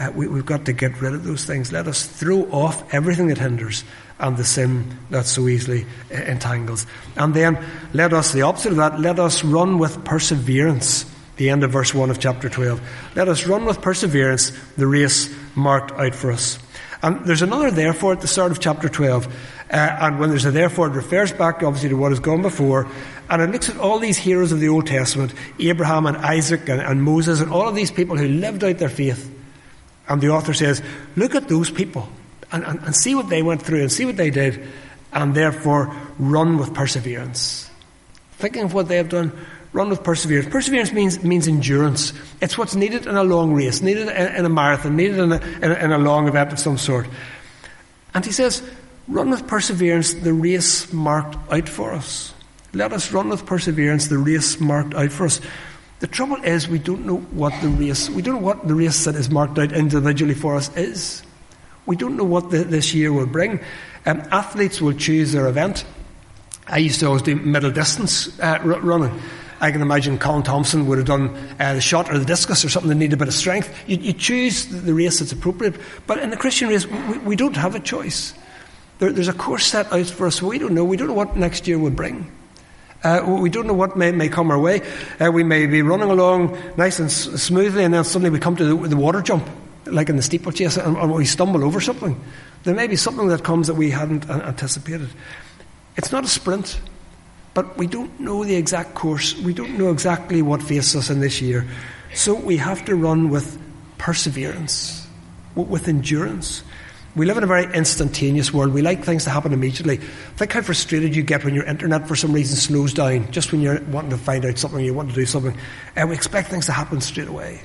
Uh, 0.00 0.10
we, 0.12 0.26
have 0.26 0.46
got 0.46 0.64
to 0.64 0.72
get 0.72 0.98
rid 1.00 1.12
of 1.12 1.24
those 1.24 1.44
things. 1.44 1.72
Let 1.72 1.86
us 1.86 2.06
throw 2.06 2.44
off 2.50 2.94
everything 2.94 3.26
that 3.26 3.36
hinders 3.36 3.84
and 4.18 4.36
the 4.36 4.44
sin 4.44 4.98
that 5.10 5.26
so 5.26 5.46
easily 5.46 5.84
uh, 6.10 6.14
entangles. 6.22 6.86
And 7.16 7.34
then 7.34 7.62
let 7.92 8.14
us, 8.14 8.32
the 8.32 8.42
opposite 8.42 8.70
of 8.70 8.76
that, 8.78 8.98
let 8.98 9.18
us 9.18 9.44
run 9.44 9.78
with 9.78 10.02
perseverance 10.04 11.04
the 11.36 11.48
end 11.48 11.64
of 11.64 11.70
verse 11.70 11.94
1 11.94 12.10
of 12.10 12.18
chapter 12.18 12.50
12. 12.50 12.80
Let 13.16 13.28
us 13.28 13.46
run 13.46 13.64
with 13.64 13.80
perseverance 13.80 14.52
the 14.76 14.86
race 14.86 15.34
marked 15.54 15.92
out 15.92 16.14
for 16.14 16.32
us. 16.32 16.58
And 17.02 17.24
there's 17.24 17.40
another 17.40 17.70
therefore 17.70 18.12
at 18.12 18.20
the 18.20 18.28
start 18.28 18.52
of 18.52 18.60
chapter 18.60 18.90
12. 18.90 19.26
Uh, 19.26 19.30
and 19.70 20.18
when 20.18 20.28
there's 20.28 20.44
a 20.44 20.50
therefore, 20.50 20.88
it 20.88 20.92
refers 20.92 21.32
back 21.32 21.62
obviously 21.62 21.88
to 21.88 21.96
what 21.96 22.10
has 22.12 22.20
gone 22.20 22.42
before. 22.42 22.86
And 23.30 23.40
it 23.40 23.50
looks 23.50 23.70
at 23.70 23.78
all 23.78 23.98
these 23.98 24.18
heroes 24.18 24.52
of 24.52 24.60
the 24.60 24.68
Old 24.68 24.86
Testament 24.86 25.32
Abraham 25.58 26.06
and 26.06 26.16
Isaac 26.18 26.68
and, 26.68 26.80
and 26.80 27.02
Moses 27.02 27.40
and 27.40 27.50
all 27.50 27.68
of 27.68 27.74
these 27.74 27.90
people 27.90 28.18
who 28.18 28.28
lived 28.28 28.62
out 28.62 28.76
their 28.78 28.90
faith. 28.90 29.34
And 30.10 30.20
the 30.20 30.28
author 30.28 30.52
says, 30.52 30.82
look 31.16 31.34
at 31.34 31.48
those 31.48 31.70
people 31.70 32.06
and, 32.52 32.64
and, 32.64 32.80
and 32.80 32.94
see 32.94 33.14
what 33.14 33.30
they 33.30 33.42
went 33.42 33.62
through 33.62 33.80
and 33.80 33.90
see 33.90 34.04
what 34.04 34.18
they 34.18 34.28
did, 34.28 34.62
and 35.12 35.34
therefore 35.34 35.94
run 36.18 36.58
with 36.58 36.74
perseverance. 36.74 37.70
Thinking 38.32 38.64
of 38.64 38.74
what 38.74 38.88
they 38.88 38.96
have 38.96 39.08
done, 39.08 39.32
Run 39.72 39.88
with 39.88 40.02
perseverance. 40.02 40.48
Perseverance 40.48 40.92
means, 40.92 41.22
means 41.22 41.46
endurance. 41.46 42.12
It's 42.40 42.58
what's 42.58 42.74
needed 42.74 43.06
in 43.06 43.14
a 43.14 43.22
long 43.22 43.54
race, 43.54 43.82
needed 43.82 44.08
in, 44.08 44.34
in 44.34 44.44
a 44.44 44.48
marathon, 44.48 44.96
needed 44.96 45.18
in 45.18 45.30
a, 45.30 45.36
in, 45.36 45.72
in 45.72 45.92
a 45.92 45.98
long 45.98 46.26
event 46.26 46.52
of 46.52 46.58
some 46.58 46.76
sort. 46.76 47.06
And 48.12 48.24
he 48.24 48.32
says, 48.32 48.68
run 49.06 49.30
with 49.30 49.46
perseverance 49.46 50.14
the 50.14 50.32
race 50.32 50.92
marked 50.92 51.36
out 51.52 51.68
for 51.68 51.92
us. 51.92 52.34
Let 52.72 52.92
us 52.92 53.12
run 53.12 53.28
with 53.28 53.46
perseverance 53.46 54.08
the 54.08 54.18
race 54.18 54.60
marked 54.60 54.94
out 54.94 55.12
for 55.12 55.26
us. 55.26 55.40
The 56.00 56.06
trouble 56.06 56.42
is 56.42 56.66
we 56.66 56.78
don't 56.78 57.04
know 57.04 57.18
what 57.18 57.52
the 57.60 57.68
race, 57.68 58.08
we 58.08 58.22
don't 58.22 58.36
know 58.36 58.46
what 58.46 58.66
the 58.66 58.74
race 58.74 59.04
that 59.04 59.14
is 59.14 59.28
marked 59.28 59.58
out 59.58 59.72
individually 59.72 60.34
for 60.34 60.56
us 60.56 60.74
is. 60.74 61.22
We 61.84 61.94
don't 61.94 62.16
know 62.16 62.24
what 62.24 62.50
the, 62.50 62.64
this 62.64 62.94
year 62.94 63.12
will 63.12 63.26
bring. 63.26 63.60
Um, 64.06 64.22
athletes 64.32 64.80
will 64.80 64.94
choose 64.94 65.32
their 65.32 65.46
event. 65.46 65.84
I 66.66 66.78
used 66.78 67.00
to 67.00 67.06
always 67.06 67.20
do 67.20 67.36
middle 67.36 67.70
distance 67.70 68.38
uh, 68.40 68.58
running. 68.62 69.20
I 69.60 69.70
can 69.72 69.82
imagine 69.82 70.18
Colin 70.18 70.42
Thompson 70.42 70.86
would 70.86 70.96
have 70.96 71.06
done 71.06 71.36
uh, 71.60 71.74
the 71.74 71.82
shot 71.82 72.10
or 72.10 72.18
the 72.18 72.24
discus 72.24 72.64
or 72.64 72.70
something 72.70 72.88
that 72.88 72.94
needed 72.94 73.14
a 73.14 73.18
bit 73.18 73.28
of 73.28 73.34
strength. 73.34 73.70
You, 73.86 73.98
you 73.98 74.14
choose 74.14 74.66
the 74.66 74.94
race 74.94 75.18
that's 75.18 75.32
appropriate. 75.32 75.74
But 76.06 76.18
in 76.20 76.30
the 76.30 76.36
Christian 76.38 76.70
race, 76.70 76.86
we, 76.86 77.18
we 77.18 77.36
don't 77.36 77.56
have 77.56 77.74
a 77.74 77.80
choice. 77.80 78.32
There, 79.00 79.12
there's 79.12 79.28
a 79.28 79.34
course 79.34 79.66
set 79.66 79.92
out 79.92 80.06
for 80.06 80.26
us. 80.26 80.40
We 80.40 80.58
don't 80.58 80.72
know. 80.72 80.84
We 80.84 80.96
don't 80.96 81.08
know 81.08 81.14
what 81.14 81.36
next 81.36 81.68
year 81.68 81.78
will 81.78 81.90
bring. 81.90 82.30
Uh, 83.02 83.38
we 83.40 83.48
don't 83.48 83.66
know 83.66 83.74
what 83.74 83.96
may, 83.96 84.12
may 84.12 84.28
come 84.28 84.50
our 84.50 84.58
way. 84.58 84.82
Uh, 85.18 85.30
we 85.32 85.42
may 85.42 85.66
be 85.66 85.80
running 85.82 86.10
along 86.10 86.56
nice 86.76 86.98
and 86.98 87.08
s- 87.08 87.42
smoothly, 87.42 87.84
and 87.84 87.94
then 87.94 88.04
suddenly 88.04 88.30
we 88.30 88.38
come 88.38 88.56
to 88.56 88.64
the, 88.64 88.88
the 88.88 88.96
water 88.96 89.22
jump, 89.22 89.48
like 89.86 90.08
in 90.08 90.16
the 90.16 90.22
steeplechase, 90.22 90.76
and, 90.76 90.96
and, 90.96 91.12
we 91.12 91.24
stumble 91.24 91.64
over 91.64 91.80
something. 91.80 92.20
There 92.64 92.74
may 92.74 92.86
be 92.86 92.96
something 92.96 93.28
that 93.28 93.42
comes 93.42 93.68
that 93.68 93.74
we 93.74 93.90
hadn't 93.90 94.28
anticipated. 94.28 95.08
It's 95.96 96.12
not 96.12 96.24
a 96.24 96.28
sprint. 96.28 96.78
But 97.52 97.76
we 97.76 97.86
don't 97.86 98.20
know 98.20 98.44
the 98.44 98.54
exact 98.54 98.94
course. 98.94 99.36
We 99.36 99.52
don't 99.52 99.76
know 99.76 99.90
exactly 99.90 100.40
what 100.40 100.62
faces 100.62 100.96
us 100.96 101.10
in 101.10 101.20
this 101.20 101.40
year. 101.40 101.66
So 102.14 102.34
we 102.34 102.56
have 102.58 102.84
to 102.84 102.94
run 102.94 103.28
with 103.28 103.60
perseverance, 103.98 105.06
with 105.54 105.88
endurance. 105.88 106.62
We 107.16 107.26
live 107.26 107.36
in 107.38 107.42
a 107.42 107.48
very 107.48 107.64
instantaneous 107.74 108.52
world. 108.52 108.72
We 108.72 108.82
like 108.82 109.02
things 109.02 109.24
to 109.24 109.30
happen 109.30 109.52
immediately. 109.52 109.96
Think 109.96 110.52
how 110.52 110.62
frustrated 110.62 111.16
you 111.16 111.22
get 111.22 111.44
when 111.44 111.54
your 111.54 111.64
internet, 111.64 112.06
for 112.06 112.14
some 112.14 112.32
reason, 112.32 112.56
slows 112.56 112.94
down 112.94 113.32
just 113.32 113.50
when 113.50 113.60
you're 113.60 113.80
wanting 113.84 114.10
to 114.10 114.16
find 114.16 114.44
out 114.44 114.58
something, 114.58 114.84
you 114.84 114.94
want 114.94 115.08
to 115.08 115.14
do 115.14 115.26
something. 115.26 115.56
And 115.96 116.08
we 116.08 116.14
expect 116.14 116.48
things 116.48 116.66
to 116.66 116.72
happen 116.72 117.00
straight 117.00 117.28
away. 117.28 117.62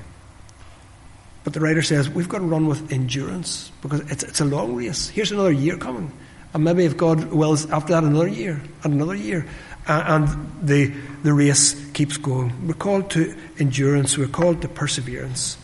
But 1.43 1.53
the 1.53 1.60
writer 1.60 1.84
says 1.84 2.10
we've 2.10 2.27
got 2.27 2.39
to 2.39 2.45
run 2.45 2.65
with 2.65 2.91
endurance 2.91 3.71
because 3.84 3.99
it's, 4.12 4.23
it's 4.23 4.41
a 4.41 4.45
long 4.45 4.75
race. 4.75 5.10
Here's 5.10 5.31
another 5.31 5.51
year 5.51 5.77
coming. 5.77 6.12
And 6.55 6.63
maybe 6.63 6.86
if 6.86 6.97
God 6.97 7.25
wills, 7.25 7.69
after 7.69 7.93
that, 7.93 8.03
another 8.03 8.27
year 8.27 8.60
and 8.84 8.93
another 8.93 9.13
year. 9.13 9.45
Uh, 9.88 10.03
and 10.08 10.67
the, 10.67 10.88
the 11.21 11.34
race 11.34 11.75
keeps 11.91 12.17
going. 12.17 12.67
We're 12.67 12.73
called 12.73 13.12
to 13.12 13.36
endurance, 13.60 14.17
we're 14.17 14.27
called 14.27 14.63
to 14.63 14.67
perseverance. 14.67 15.58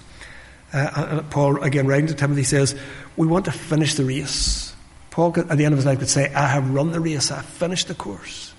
Uh, 0.74 1.08
and 1.10 1.30
Paul, 1.32 1.64
again, 1.64 1.88
writing 1.88 2.08
to 2.08 2.14
Timothy, 2.14 2.44
says, 2.44 2.80
We 3.18 3.28
want 3.28 3.46
to 3.46 3.52
finish 3.52 3.96
the 3.96 4.06
race. 4.06 4.74
Paul, 5.10 5.34
at 5.38 5.58
the 5.58 5.66
end 5.66 5.74
of 5.74 5.78
his 5.78 5.86
life, 5.86 6.00
could 6.00 6.10
say, 6.10 6.34
I 6.34 6.48
have 6.48 6.70
run 6.72 6.92
the 6.92 7.00
race, 7.00 7.32
I've 7.32 7.46
finished 7.46 7.90
the 7.90 7.96
course. 7.96 8.54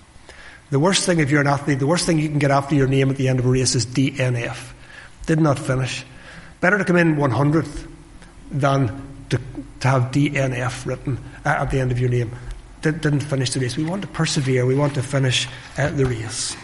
The 0.69 0.79
worst 0.79 1.05
thing, 1.05 1.19
if 1.19 1.29
you're 1.29 1.41
an 1.41 1.47
athlete, 1.47 1.79
the 1.79 1.87
worst 1.87 2.05
thing 2.05 2.19
you 2.19 2.29
can 2.29 2.39
get 2.39 2.51
after 2.51 2.75
your 2.75 2.87
name 2.87 3.09
at 3.09 3.17
the 3.17 3.27
end 3.27 3.39
of 3.39 3.45
a 3.45 3.49
race 3.49 3.75
is 3.75 3.85
DNF. 3.85 4.73
Did 5.25 5.39
not 5.39 5.59
finish. 5.59 6.05
Better 6.61 6.77
to 6.77 6.85
come 6.85 6.95
in 6.95 7.15
100th 7.15 7.87
than 8.51 9.25
to, 9.29 9.39
to 9.79 9.87
have 9.87 10.03
DNF 10.11 10.85
written 10.85 11.19
at 11.45 11.71
the 11.71 11.79
end 11.79 11.91
of 11.91 11.99
your 11.99 12.09
name. 12.09 12.31
Did, 12.81 13.01
didn't 13.01 13.21
finish 13.21 13.51
the 13.51 13.59
race. 13.59 13.77
We 13.77 13.85
want 13.85 14.01
to 14.01 14.07
persevere. 14.07 14.65
We 14.65 14.75
want 14.75 14.95
to 14.95 15.03
finish 15.03 15.47
uh, 15.77 15.89
the 15.89 16.05
race. 16.05 16.55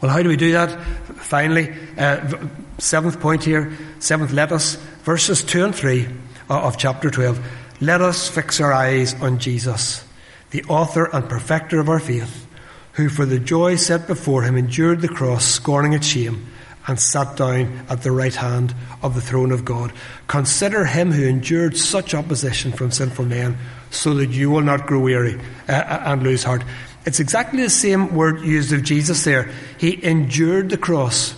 Well, 0.00 0.10
how 0.10 0.22
do 0.22 0.28
we 0.28 0.36
do 0.36 0.52
that? 0.52 0.70
Finally, 1.16 1.72
uh, 1.96 2.46
seventh 2.78 3.20
point 3.20 3.42
here, 3.42 3.76
seventh, 4.00 4.32
let 4.32 4.52
us, 4.52 4.74
verses 5.04 5.42
2 5.42 5.64
and 5.64 5.74
3 5.74 6.08
of 6.48 6.76
chapter 6.76 7.10
12. 7.10 7.44
Let 7.80 8.00
us 8.00 8.28
fix 8.28 8.60
our 8.60 8.72
eyes 8.72 9.14
on 9.20 9.38
Jesus, 9.38 10.04
the 10.50 10.64
author 10.64 11.08
and 11.12 11.28
perfecter 11.28 11.80
of 11.80 11.88
our 11.88 12.00
faith, 12.00 12.46
who 12.92 13.08
for 13.08 13.26
the 13.26 13.38
joy 13.38 13.76
set 13.76 14.06
before 14.06 14.42
him 14.42 14.56
endured 14.56 15.00
the 15.00 15.08
cross, 15.08 15.44
scorning 15.44 15.92
its 15.92 16.06
shame 16.06 16.46
and 16.86 17.00
sat 17.00 17.36
down 17.36 17.86
at 17.88 18.02
the 18.02 18.12
right 18.12 18.34
hand 18.34 18.74
of 19.02 19.14
the 19.14 19.20
throne 19.20 19.52
of 19.52 19.64
God. 19.64 19.92
Consider 20.26 20.84
him 20.84 21.12
who 21.12 21.24
endured 21.24 21.76
such 21.76 22.14
opposition 22.14 22.72
from 22.72 22.90
sinful 22.90 23.24
men, 23.24 23.56
so 23.90 24.14
that 24.14 24.30
you 24.30 24.50
will 24.50 24.60
not 24.60 24.86
grow 24.86 25.00
weary 25.00 25.40
uh, 25.68 25.72
uh, 25.72 26.02
and 26.06 26.22
lose 26.22 26.42
heart. 26.42 26.62
It's 27.06 27.20
exactly 27.20 27.62
the 27.62 27.70
same 27.70 28.14
word 28.14 28.40
used 28.40 28.72
of 28.72 28.82
Jesus 28.82 29.24
there. 29.24 29.50
He 29.78 30.02
endured 30.04 30.70
the 30.70 30.78
cross. 30.78 31.34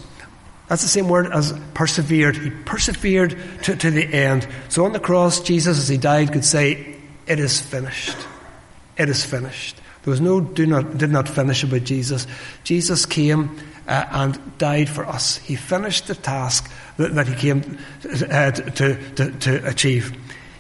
That's 0.69 0.83
the 0.83 0.89
same 0.89 1.09
word 1.09 1.33
as 1.33 1.59
persevered. 1.75 2.37
He 2.37 2.51
persevered 2.51 3.39
to, 3.63 3.77
to 3.77 3.91
the 3.91 4.05
end. 4.05 4.49
So 4.69 4.85
on 4.85 4.93
the 4.93 5.01
cross, 5.01 5.41
Jesus, 5.41 5.79
as 5.79 5.89
he 5.89 5.97
died, 5.97 6.33
could 6.33 6.45
say, 6.45 6.97
It 7.27 7.39
is 7.39 7.61
finished. 7.61 8.17
It 8.97 9.09
is 9.09 9.25
finished. 9.25 9.77
There 10.03 10.11
was 10.11 10.21
no 10.21 10.41
do 10.41 10.67
not, 10.67 10.99
did 10.99 11.11
not 11.11 11.29
finish 11.29 11.63
about 11.63 11.85
Jesus. 11.85 12.27
Jesus 12.65 13.07
came 13.07 13.59
uh, 13.89 14.07
and 14.11 14.59
died 14.59 14.89
for 14.89 15.05
us. 15.05 15.37
He 15.39 15.57
finished 15.57 16.07
the 16.07 16.15
task 16.15 16.71
that, 16.97 17.15
that 17.15 17.29
he 17.29 17.35
came 17.35 17.79
uh, 18.05 18.51
to, 18.53 19.13
to, 19.15 19.31
to 19.33 19.69
achieve. 19.69 20.17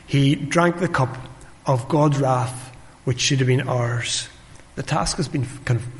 He 0.06 0.34
drank 0.34 0.78
the 0.78 0.88
cup 0.88 1.16
of 1.64 1.88
God's 1.88 2.20
wrath, 2.20 2.76
which 3.04 3.20
should 3.20 3.38
have 3.38 3.48
been 3.48 3.68
ours. 3.68 4.28
The 4.74 4.82
task 4.82 5.16
has 5.16 5.28
been 5.28 5.46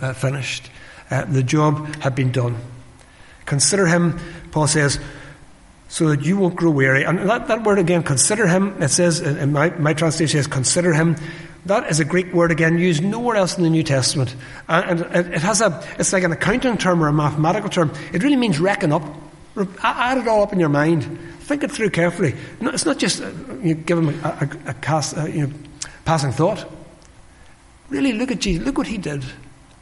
uh, 0.00 0.12
finished. 0.12 0.70
Uh, 1.10 1.24
the 1.24 1.42
job 1.42 1.86
had 1.96 2.14
been 2.14 2.32
done. 2.32 2.56
Consider 3.46 3.86
him, 3.86 4.18
Paul 4.50 4.66
says, 4.66 5.00
so 5.88 6.08
that 6.08 6.22
you 6.22 6.36
won't 6.36 6.56
grow 6.56 6.70
weary. 6.70 7.04
And 7.04 7.30
that, 7.30 7.48
that 7.48 7.62
word 7.62 7.78
again, 7.78 8.02
consider 8.02 8.46
him, 8.46 8.82
it 8.82 8.88
says, 8.88 9.20
in 9.20 9.52
my, 9.52 9.70
my 9.70 9.94
translation 9.94 10.38
says, 10.38 10.46
consider 10.46 10.92
him 10.92 11.16
that 11.66 11.90
is 11.90 11.98
a 11.98 12.04
Greek 12.04 12.32
word 12.32 12.52
again 12.52 12.78
used 12.78 13.02
nowhere 13.02 13.36
else 13.36 13.56
in 13.56 13.64
the 13.64 13.70
New 13.70 13.82
Testament. 13.82 14.34
And 14.68 15.00
it 15.00 15.42
has 15.42 15.60
a, 15.60 15.84
it's 15.98 16.12
like 16.12 16.22
an 16.22 16.30
accounting 16.30 16.78
term 16.78 17.02
or 17.02 17.08
a 17.08 17.12
mathematical 17.12 17.68
term. 17.68 17.92
It 18.12 18.22
really 18.22 18.36
means 18.36 18.60
reckon 18.60 18.92
up. 18.92 19.02
Add 19.82 20.18
it 20.18 20.28
all 20.28 20.42
up 20.42 20.52
in 20.52 20.60
your 20.60 20.68
mind. 20.68 21.18
Think 21.40 21.64
it 21.64 21.72
through 21.72 21.90
carefully. 21.90 22.34
No, 22.60 22.70
it's 22.70 22.86
not 22.86 22.98
just 22.98 23.20
uh, 23.20 23.30
you 23.62 23.74
give 23.74 23.98
him 23.98 24.08
a, 24.08 24.28
a, 24.28 24.70
a 24.70 24.74
cast, 24.74 25.16
uh, 25.18 25.24
you 25.24 25.46
know, 25.46 25.52
passing 26.04 26.30
thought. 26.30 26.70
Really 27.88 28.12
look 28.12 28.30
at 28.30 28.40
Jesus. 28.40 28.64
Look 28.64 28.78
what 28.78 28.86
he 28.86 28.98
did. 28.98 29.24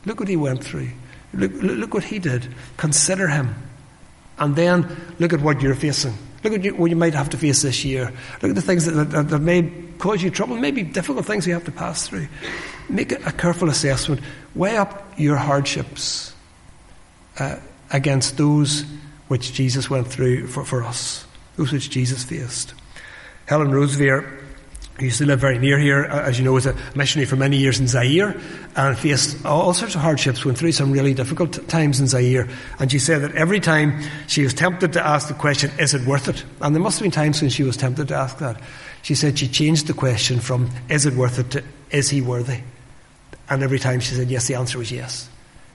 Look 0.07 0.21
what 0.21 0.29
he 0.29 0.37
went 0.37 0.65
through. 0.65 0.89
Look, 1.35 1.53
look 1.63 1.95
what 1.95 2.05
he 2.05 2.19
did. 2.19 2.55
Consider 2.77 3.29
him. 3.29 3.55
And 4.39 4.57
then 4.57 5.15
look 5.19 5.33
at 5.33 5.41
what 5.41 5.61
you're 5.61 5.75
facing. 5.75 6.15
Look 6.43 6.53
at 6.53 6.79
what 6.79 6.91
you 6.91 6.97
might 6.97 7.15
have 7.15 7.31
to 7.31 7.39
face 7.39 7.63
this 7.63 7.85
year. 7.85 8.13
Look 8.43 8.51
at 8.51 8.55
the 8.55 8.63
things 8.63 8.85
that, 8.85 9.11
that, 9.11 9.29
that 9.29 9.39
may 9.39 9.71
cause 9.99 10.23
you 10.23 10.31
trouble, 10.31 10.57
maybe 10.57 10.83
difficult 10.83 11.25
things 11.25 11.47
you 11.47 11.55
have 11.55 11.65
to 11.65 11.73
pass 11.73 12.07
through. 12.07 12.29
Make 12.89 13.13
a 13.13 13.33
careful 13.33 13.71
assessment. 13.71 14.21
Weigh 14.55 14.77
up 14.77 15.15
your 15.17 15.37
hardships 15.37 16.35
uh, 17.39 17.57
against 17.91 18.37
those 18.37 18.85
which 19.29 19.53
Jesus 19.55 19.89
went 19.89 20.07
through 20.07 20.49
for, 20.49 20.65
for 20.65 20.83
us, 20.83 21.27
those 21.57 21.73
which 21.73 21.89
Jesus 21.89 22.25
faced. 22.25 22.75
Helen 23.47 23.71
Roseveare 23.71 24.44
who 24.99 25.07
used 25.07 25.19
to 25.19 25.27
live 25.27 25.41
very 25.41 25.59
near 25.59 25.77
here, 25.77 26.05
as 26.05 26.39
you 26.39 26.45
know, 26.45 26.53
was 26.53 26.67
a 26.67 26.77
missionary 26.95 27.27
for 27.27 27.35
many 27.35 27.57
years 27.57 27.81
in 27.81 27.89
Zaire 27.89 28.41
and 28.77 28.97
faced 28.97 29.45
all 29.45 29.75
sorts 29.75 29.97
of 29.97 30.01
hardships, 30.01 30.45
went 30.45 30.57
through 30.57 30.71
some 30.71 30.93
really 30.93 31.15
difficult 31.15 31.67
times 31.69 31.99
in 31.99 32.07
Zaire. 32.07 32.49
And 32.79 32.93
she 32.93 33.01
said 33.01 33.23
that 33.23 33.35
every 33.35 33.59
time 33.59 34.01
she 34.29 34.45
was 34.45 34.55
tempted 34.55 34.93
to 34.93 35.05
ask 35.05 35.27
the 35.27 35.35
question, 35.35 35.73
is 35.81 35.95
it 35.95 36.07
worth 36.07 36.29
it? 36.29 36.45
And 36.61 36.75
there 36.75 36.83
must 36.83 36.99
have 36.99 37.05
been 37.05 37.11
times 37.11 37.41
when 37.41 37.51
she 37.51 37.65
was 37.65 37.77
tempted 37.77 38.09
to 38.09 38.15
ask 38.15 38.39
that. 38.39 38.61
She 39.03 39.17
said 39.17 39.39
she 39.39 39.49
changed 39.49 39.89
the 39.89 39.95
question 39.95 40.39
from, 40.39 40.71
is 40.89 41.07
it 41.07 41.15
worth 41.15 41.41
it, 41.41 41.51
to, 41.51 41.65
is 41.91 42.09
he 42.09 42.21
worthy? 42.21 42.61
And 43.51 43.63
every 43.65 43.81
time 43.81 43.99
she 43.99 44.15
said 44.15 44.31
yes, 44.31 44.47
the 44.47 44.55
answer 44.55 44.79
was 44.79 44.93
yes. 44.93 45.29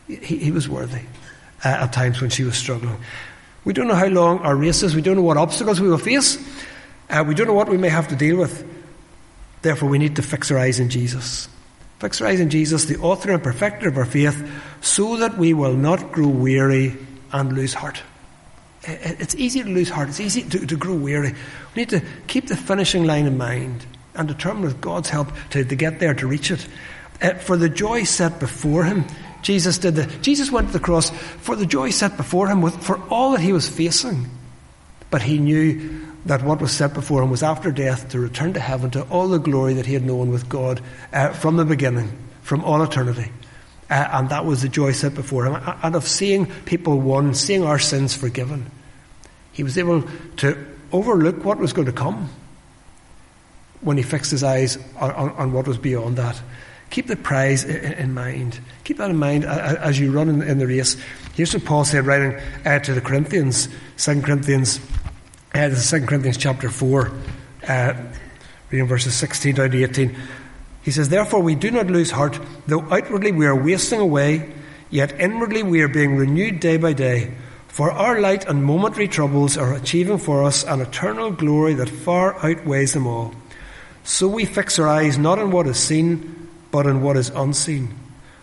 He, 0.07 0.37
he 0.37 0.51
was 0.51 0.69
worthy 0.69 1.01
uh, 1.63 1.67
at 1.67 1.93
times 1.93 2.21
when 2.21 2.29
she 2.29 2.43
was 2.43 2.57
struggling. 2.57 2.97
We 3.65 3.73
don't 3.73 3.87
know 3.87 3.95
how 3.95 4.07
long 4.07 4.39
our 4.39 4.55
race 4.55 4.81
is. 4.81 4.95
We 4.95 5.01
don't 5.01 5.17
know 5.17 5.21
what 5.21 5.37
obstacles 5.37 5.81
we 5.81 5.89
will 5.89 5.97
face. 5.97 6.37
Uh, 7.09 7.25
we 7.27 7.35
don't 7.35 7.47
know 7.47 7.53
what 7.53 7.67
we 7.67 7.77
may 7.77 7.89
have 7.89 8.07
to 8.07 8.15
deal 8.15 8.37
with. 8.37 8.65
Therefore, 9.61 9.89
we 9.89 9.97
need 9.97 10.15
to 10.15 10.21
fix 10.21 10.51
our 10.51 10.57
eyes 10.57 10.79
in 10.79 10.89
Jesus. 10.89 11.49
Fix 11.99 12.21
our 12.21 12.27
eyes 12.27 12.39
in 12.39 12.49
Jesus, 12.49 12.85
the 12.85 12.97
author 12.99 13.31
and 13.31 13.43
perfecter 13.43 13.89
of 13.89 13.97
our 13.97 14.05
faith, 14.05 14.49
so 14.81 15.17
that 15.17 15.37
we 15.37 15.53
will 15.53 15.75
not 15.75 16.11
grow 16.11 16.29
weary 16.29 16.95
and 17.31 17.53
lose 17.53 17.73
heart. 17.73 18.01
It's 18.83 19.35
easy 19.35 19.61
to 19.61 19.69
lose 19.69 19.89
heart. 19.89 20.07
It's 20.07 20.21
easy 20.21 20.43
to, 20.43 20.65
to 20.65 20.75
grow 20.77 20.95
weary. 20.95 21.33
We 21.75 21.81
need 21.81 21.89
to 21.89 22.01
keep 22.27 22.47
the 22.47 22.55
finishing 22.55 23.03
line 23.05 23.25
in 23.25 23.37
mind 23.37 23.85
and 24.15 24.27
determine 24.27 24.63
with 24.63 24.79
God's 24.79 25.09
help 25.09 25.31
to, 25.51 25.65
to 25.65 25.75
get 25.75 25.99
there, 25.99 26.13
to 26.13 26.27
reach 26.27 26.51
it. 26.51 26.65
Uh, 27.21 27.33
for 27.33 27.57
the 27.57 27.67
joy 27.67 28.03
set 28.03 28.39
before 28.39 28.85
him, 28.85 29.05
Jesus 29.41 29.77
did 29.77 29.95
the, 29.95 30.05
Jesus 30.21 30.51
went 30.51 30.67
to 30.67 30.73
the 30.73 30.79
cross 30.79 31.09
for 31.09 31.55
the 31.55 31.65
joy 31.65 31.89
set 31.89 32.15
before 32.15 32.47
him, 32.47 32.61
with, 32.61 32.81
for 32.81 32.97
all 33.09 33.31
that 33.31 33.41
he 33.41 33.51
was 33.51 33.67
facing. 33.67 34.29
But 35.11 35.21
he 35.21 35.37
knew 35.37 36.08
that 36.25 36.43
what 36.43 36.61
was 36.61 36.71
set 36.71 36.93
before 36.93 37.23
him 37.23 37.29
was 37.29 37.43
after 37.43 37.71
death 37.71 38.09
to 38.09 38.19
return 38.19 38.53
to 38.53 38.59
heaven 38.59 38.91
to 38.91 39.03
all 39.03 39.27
the 39.27 39.39
glory 39.39 39.73
that 39.75 39.85
he 39.85 39.93
had 39.93 40.03
known 40.03 40.29
with 40.29 40.49
God 40.49 40.81
uh, 41.13 41.29
from 41.29 41.57
the 41.57 41.65
beginning, 41.65 42.11
from 42.41 42.63
all 42.63 42.81
eternity. 42.83 43.31
Uh, 43.89 44.07
and 44.11 44.29
that 44.29 44.45
was 44.45 44.61
the 44.61 44.69
joy 44.69 44.91
set 44.91 45.15
before 45.15 45.45
him. 45.45 45.61
And 45.81 45.95
of 45.95 46.07
seeing 46.07 46.45
people 46.65 46.99
won, 46.99 47.33
seeing 47.33 47.63
our 47.63 47.79
sins 47.79 48.15
forgiven, 48.15 48.69
he 49.51 49.63
was 49.63 49.77
able 49.77 50.03
to 50.37 50.57
overlook 50.91 51.43
what 51.43 51.57
was 51.57 51.73
going 51.73 51.87
to 51.87 51.93
come 51.93 52.29
when 53.81 53.97
he 53.97 54.03
fixed 54.03 54.31
his 54.31 54.43
eyes 54.43 54.77
on, 54.97 55.11
on, 55.11 55.29
on 55.31 55.53
what 55.53 55.67
was 55.67 55.77
beyond 55.77 56.17
that. 56.17 56.39
Keep 56.89 57.07
the 57.07 57.15
prize 57.15 57.63
in, 57.63 57.93
in, 57.93 58.13
mind. 58.13 58.59
Keep 58.83 58.97
that 58.97 59.09
in 59.09 59.17
mind 59.17 59.45
as 59.45 59.99
you 59.99 60.11
run 60.11 60.27
in, 60.27 60.41
in 60.41 60.57
the 60.57 60.67
race. 60.67 60.97
Here's 61.35 61.53
what 61.53 61.63
Paul 61.63 61.85
said, 61.85 62.05
writing 62.05 62.39
uh, 62.65 62.79
to 62.79 62.93
the 62.93 63.01
Corinthians, 63.01 63.69
2 63.97 64.21
Corinthians 64.21 64.79
uh, 65.53 65.69
this 65.69 65.91
is 65.91 65.99
2 65.99 66.05
Corinthians 66.05 66.37
chapter 66.37 66.69
4, 66.69 67.11
uh, 67.67 67.93
reading 68.69 68.87
verses 68.87 69.15
16 69.15 69.55
down 69.55 69.71
to 69.71 69.83
18. 69.83 70.15
He 70.83 70.91
says, 70.91 71.09
Therefore 71.09 71.41
we 71.41 71.55
do 71.55 71.71
not 71.71 71.87
lose 71.87 72.11
heart, 72.11 72.39
though 72.67 72.81
outwardly 72.91 73.31
we 73.31 73.47
are 73.47 73.55
wasting 73.55 73.99
away, 73.99 74.53
yet 74.91 75.19
inwardly 75.19 75.63
we 75.63 75.81
are 75.81 75.87
being 75.87 76.15
renewed 76.15 76.59
day 76.59 76.77
by 76.77 76.93
day. 76.93 77.33
For 77.67 77.91
our 77.91 78.19
light 78.19 78.45
and 78.47 78.63
momentary 78.63 79.07
troubles 79.07 79.57
are 79.57 79.73
achieving 79.73 80.19
for 80.19 80.43
us 80.43 80.63
an 80.63 80.81
eternal 80.81 81.31
glory 81.31 81.73
that 81.75 81.89
far 81.89 82.35
outweighs 82.45 82.93
them 82.93 83.07
all. 83.07 83.33
So 84.03 84.27
we 84.27 84.45
fix 84.45 84.77
our 84.77 84.87
eyes 84.87 85.17
not 85.17 85.39
on 85.39 85.51
what 85.51 85.67
is 85.67 85.79
seen, 85.79 86.47
but 86.71 86.85
on 86.85 87.01
what 87.01 87.17
is 87.17 87.29
unseen. 87.29 87.95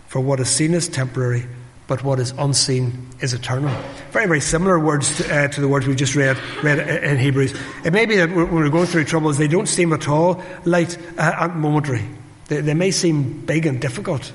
For 0.07 0.19
what 0.19 0.39
is 0.39 0.49
seen 0.49 0.73
is 0.73 0.87
temporary 0.87 1.45
but 1.87 2.03
what 2.03 2.19
is 2.19 2.31
unseen 2.37 3.07
is 3.21 3.33
eternal. 3.33 3.73
Very, 4.11 4.27
very 4.27 4.41
similar 4.41 4.79
words 4.79 5.17
to, 5.17 5.35
uh, 5.35 5.47
to 5.47 5.61
the 5.61 5.67
words 5.67 5.87
we 5.87 5.95
just 5.95 6.15
read, 6.15 6.37
read 6.61 6.79
in 7.03 7.17
Hebrews. 7.17 7.53
It 7.85 7.93
may 7.93 8.05
be 8.05 8.17
that 8.17 8.29
when 8.29 8.53
we're 8.53 8.69
going 8.69 8.87
through 8.87 9.05
troubles, 9.05 9.37
they 9.37 9.47
don't 9.47 9.67
seem 9.67 9.93
at 9.93 10.07
all 10.07 10.43
light 10.65 10.97
uh, 11.17 11.35
and 11.39 11.55
momentary. 11.55 12.03
They, 12.47 12.61
they 12.61 12.73
may 12.73 12.91
seem 12.91 13.45
big 13.45 13.65
and 13.65 13.79
difficult, 13.81 14.31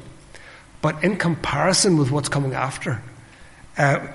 but 0.80 1.02
in 1.04 1.16
comparison 1.16 1.98
with 1.98 2.10
what's 2.10 2.28
coming 2.28 2.54
after, 2.54 3.02
uh, 3.78 4.06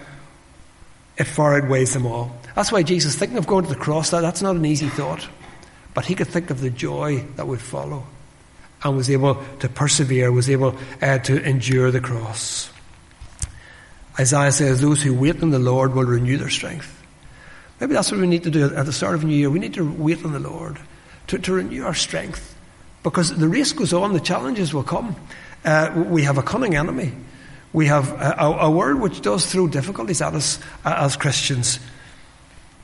it 1.18 1.26
far 1.26 1.62
outweighs 1.62 1.94
them 1.94 2.06
all. 2.06 2.36
That's 2.56 2.72
why 2.72 2.84
Jesus, 2.84 3.16
thinking 3.16 3.38
of 3.38 3.48
going 3.48 3.66
to 3.66 3.70
the 3.70 3.80
cross, 3.80 4.10
that, 4.12 4.22
that's 4.22 4.42
not 4.42 4.56
an 4.56 4.66
easy 4.66 4.90
thought. 4.90 5.28
but 5.98 6.06
he 6.06 6.14
could 6.14 6.28
think 6.28 6.52
of 6.52 6.62
the 6.62 6.70
joy 6.70 7.26
that 7.38 7.48
would 7.48 7.60
follow 7.60 8.06
and 8.84 8.96
was 8.96 9.10
able 9.10 9.44
to 9.58 9.68
persevere, 9.68 10.32
was 10.32 10.48
able 10.48 10.78
uh, 11.02 11.18
to 11.18 11.42
endure 11.42 11.90
the 11.90 12.00
cross. 12.00 12.70
Isaiah 14.20 14.52
says, 14.52 14.82
Those 14.82 15.02
who 15.02 15.14
wait 15.14 15.42
on 15.44 15.52
the 15.52 15.60
Lord 15.60 15.94
will 15.94 16.06
renew 16.06 16.38
their 16.38 16.50
strength. 16.50 16.94
Maybe 17.80 17.94
that's 17.94 18.12
what 18.12 18.20
we 18.20 18.28
need 18.28 18.44
to 18.44 18.50
do 18.50 18.74
at 18.74 18.86
the 18.86 18.94
start 18.94 19.16
of 19.16 19.24
a 19.24 19.28
new 19.28 19.36
year. 19.36 19.50
We 19.50 19.60
need 19.60 19.76
to 19.76 19.90
wait 19.90 20.26
on 20.26 20.34
the 20.34 20.40
Lord 20.40 20.80
to, 21.28 21.38
to 21.38 21.54
renew 21.54 21.86
our 21.86 21.94
strength. 21.94 22.56
Because 23.04 23.36
the 23.36 23.48
race 23.48 23.72
goes 23.72 23.94
on, 23.94 24.14
the 24.14 24.20
challenges 24.20 24.74
will 24.74 24.84
come. 24.84 25.16
Uh, 25.64 26.06
we 26.10 26.24
have 26.24 26.38
a 26.38 26.44
cunning 26.44 26.76
enemy. 26.76 27.14
We 27.74 27.88
have 27.88 28.12
a, 28.14 28.58
a, 28.62 28.72
world 28.72 29.02
which 29.02 29.22
does 29.22 29.46
throw 29.46 29.68
difficulties 29.68 30.22
at 30.22 30.34
us 30.34 30.60
uh, 30.84 30.96
as 30.98 31.16
Christians. 31.16 31.80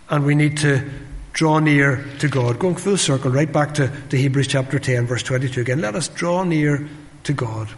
And 0.09 0.25
we 0.25 0.35
need 0.35 0.57
to 0.57 0.87
draw 1.31 1.59
near 1.59 2.05
to 2.19 2.27
God. 2.27 2.59
Going 2.59 2.75
full 2.75 2.97
circle, 2.97 3.31
right 3.31 3.51
back 3.51 3.73
to, 3.75 3.91
to 4.09 4.17
Hebrews 4.17 4.47
chapter 4.47 4.77
10, 4.77 5.07
verse 5.07 5.23
22 5.23 5.61
again. 5.61 5.81
Let 5.81 5.95
us 5.95 6.09
draw 6.09 6.43
near 6.43 6.87
to 7.23 7.33
God 7.33 7.69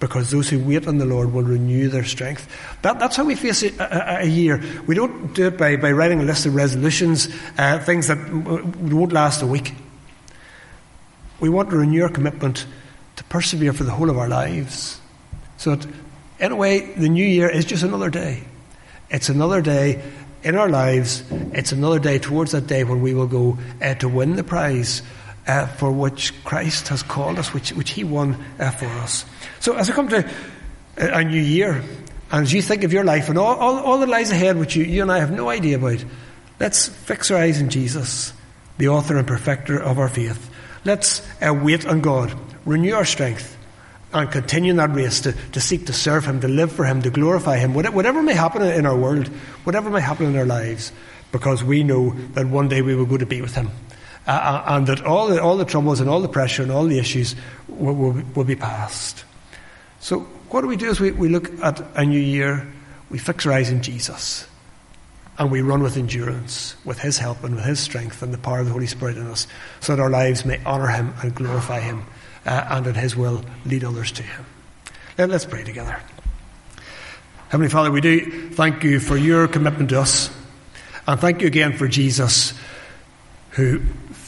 because 0.00 0.30
those 0.30 0.48
who 0.48 0.58
wait 0.58 0.88
on 0.88 0.98
the 0.98 1.04
Lord 1.04 1.32
will 1.32 1.42
renew 1.42 1.88
their 1.88 2.04
strength. 2.04 2.48
That, 2.82 2.98
that's 2.98 3.16
how 3.16 3.24
we 3.24 3.34
face 3.34 3.62
a, 3.62 3.68
a, 3.78 4.22
a, 4.22 4.26
year. 4.26 4.60
We 4.86 4.94
don't 4.94 5.34
do 5.34 5.48
it 5.48 5.58
by, 5.58 5.76
by 5.76 5.92
writing 5.92 6.20
a 6.20 6.24
list 6.24 6.46
of 6.46 6.54
resolutions, 6.54 7.28
uh, 7.58 7.78
things 7.78 8.08
that 8.08 8.18
won't 8.32 9.12
last 9.12 9.42
a 9.42 9.46
week. 9.46 9.74
We 11.38 11.50
want 11.50 11.70
to 11.70 11.76
renew 11.76 12.02
our 12.02 12.08
commitment 12.08 12.66
to 13.16 13.24
persevere 13.24 13.74
for 13.74 13.84
the 13.84 13.92
whole 13.92 14.08
of 14.08 14.18
our 14.18 14.28
lives. 14.28 14.98
So 15.58 15.76
that, 15.76 15.86
in 16.40 16.52
a 16.52 16.56
way, 16.56 16.92
the 16.94 17.08
new 17.08 17.24
year 17.24 17.48
is 17.48 17.66
just 17.66 17.82
another 17.82 18.08
day. 18.08 18.42
It's 19.10 19.28
another 19.28 19.60
day 19.60 20.02
in 20.42 20.56
our 20.56 20.70
lives. 20.70 21.24
It's 21.52 21.72
another 21.72 21.98
day 21.98 22.18
towards 22.18 22.52
that 22.52 22.66
day 22.66 22.84
when 22.84 23.02
we 23.02 23.12
will 23.12 23.26
go 23.26 23.58
uh, 23.82 23.94
to 23.96 24.08
win 24.08 24.36
the 24.36 24.44
prize 24.44 25.02
uh, 25.46 25.66
for 25.66 25.90
which 25.90 26.32
Christ 26.44 26.88
has 26.88 27.02
called 27.02 27.38
us, 27.38 27.52
which, 27.52 27.72
which 27.72 27.90
He 27.90 28.04
won 28.04 28.36
uh, 28.58 28.70
for 28.70 28.86
us. 28.86 29.24
So 29.60 29.74
as 29.76 29.88
we 29.88 29.94
come 29.94 30.08
to 30.08 30.30
a 30.96 31.24
new 31.24 31.40
year, 31.40 31.82
and 32.30 32.42
as 32.42 32.52
you 32.52 32.62
think 32.62 32.84
of 32.84 32.92
your 32.92 33.04
life 33.04 33.28
and 33.28 33.38
all, 33.38 33.56
all, 33.56 33.78
all 33.78 33.98
that 33.98 34.08
lies 34.08 34.30
ahead, 34.30 34.56
which 34.56 34.76
you, 34.76 34.84
you 34.84 35.02
and 35.02 35.10
I 35.10 35.18
have 35.18 35.30
no 35.30 35.48
idea 35.48 35.76
about, 35.76 36.04
let's 36.60 36.88
fix 36.88 37.30
our 37.30 37.38
eyes 37.38 37.60
in 37.60 37.70
Jesus, 37.70 38.32
the 38.78 38.88
author 38.88 39.16
and 39.16 39.26
perfecter 39.26 39.80
of 39.80 39.98
our 39.98 40.08
faith. 40.08 40.50
Let's 40.84 41.26
uh, 41.42 41.52
wait 41.52 41.86
on 41.86 42.00
God, 42.00 42.32
renew 42.64 42.94
our 42.94 43.04
strength, 43.04 43.56
and 44.12 44.30
continue 44.30 44.70
in 44.70 44.76
that 44.76 44.94
race 44.94 45.20
to, 45.22 45.32
to 45.52 45.60
seek 45.60 45.86
to 45.86 45.92
serve 45.92 46.24
Him, 46.24 46.40
to 46.40 46.48
live 46.48 46.72
for 46.72 46.84
Him, 46.84 47.02
to 47.02 47.10
glorify 47.10 47.58
Him, 47.58 47.74
whatever 47.74 48.22
may 48.22 48.34
happen 48.34 48.62
in 48.62 48.86
our 48.86 48.96
world, 48.96 49.28
whatever 49.64 49.90
may 49.90 50.00
happen 50.00 50.26
in 50.26 50.36
our 50.36 50.46
lives, 50.46 50.92
because 51.32 51.62
we 51.62 51.82
know 51.84 52.10
that 52.34 52.46
one 52.46 52.68
day 52.68 52.82
we 52.82 52.94
will 52.94 53.06
go 53.06 53.16
to 53.16 53.26
be 53.26 53.40
with 53.40 53.54
Him. 53.54 53.70
Uh, 54.26 54.30
uh, 54.32 54.64
and 54.76 54.86
that 54.86 55.04
all 55.04 55.28
the, 55.28 55.42
all 55.42 55.56
the 55.56 55.64
troubles 55.64 56.00
and 56.00 56.08
all 56.08 56.20
the 56.20 56.28
pressure 56.28 56.62
and 56.62 56.70
all 56.70 56.84
the 56.84 56.98
issues 56.98 57.34
will, 57.68 57.94
will, 57.94 58.22
will 58.34 58.44
be 58.44 58.54
past. 58.54 59.24
So, 59.98 60.20
what 60.50 60.60
do 60.60 60.66
we 60.66 60.76
do 60.76 60.90
is 60.90 61.00
we, 61.00 61.10
we 61.12 61.28
look 61.28 61.50
at 61.62 61.80
a 61.94 62.04
new 62.04 62.20
year, 62.20 62.70
we 63.08 63.18
fix 63.18 63.46
our 63.46 63.52
eyes 63.52 63.70
in 63.70 63.82
Jesus, 63.82 64.46
and 65.38 65.50
we 65.50 65.62
run 65.62 65.82
with 65.82 65.96
endurance, 65.96 66.76
with 66.84 66.98
His 66.98 67.18
help 67.18 67.42
and 67.44 67.54
with 67.54 67.64
His 67.64 67.80
strength 67.80 68.22
and 68.22 68.32
the 68.32 68.38
power 68.38 68.60
of 68.60 68.66
the 68.66 68.72
Holy 68.72 68.86
Spirit 68.86 69.16
in 69.16 69.26
us, 69.26 69.46
so 69.80 69.96
that 69.96 70.02
our 70.02 70.10
lives 70.10 70.44
may 70.44 70.62
honour 70.64 70.88
Him 70.88 71.14
and 71.22 71.34
glorify 71.34 71.80
Him, 71.80 72.04
uh, 72.44 72.66
and 72.70 72.86
that 72.86 72.96
His 72.96 73.16
will 73.16 73.42
lead 73.64 73.84
others 73.84 74.12
to 74.12 74.22
Him. 74.22 74.44
Let, 75.16 75.30
let's 75.30 75.46
pray 75.46 75.64
together. 75.64 75.98
Heavenly 77.48 77.70
Father, 77.70 77.90
we 77.90 78.00
do 78.00 78.50
thank 78.50 78.84
you 78.84 79.00
for 79.00 79.16
your 79.16 79.48
commitment 79.48 79.90
to 79.90 80.00
us, 80.00 80.30
and 81.06 81.18
thank 81.18 81.40
you 81.40 81.46
again 81.46 81.72
for 81.72 81.88
Jesus 81.88 82.54
who 83.50 83.80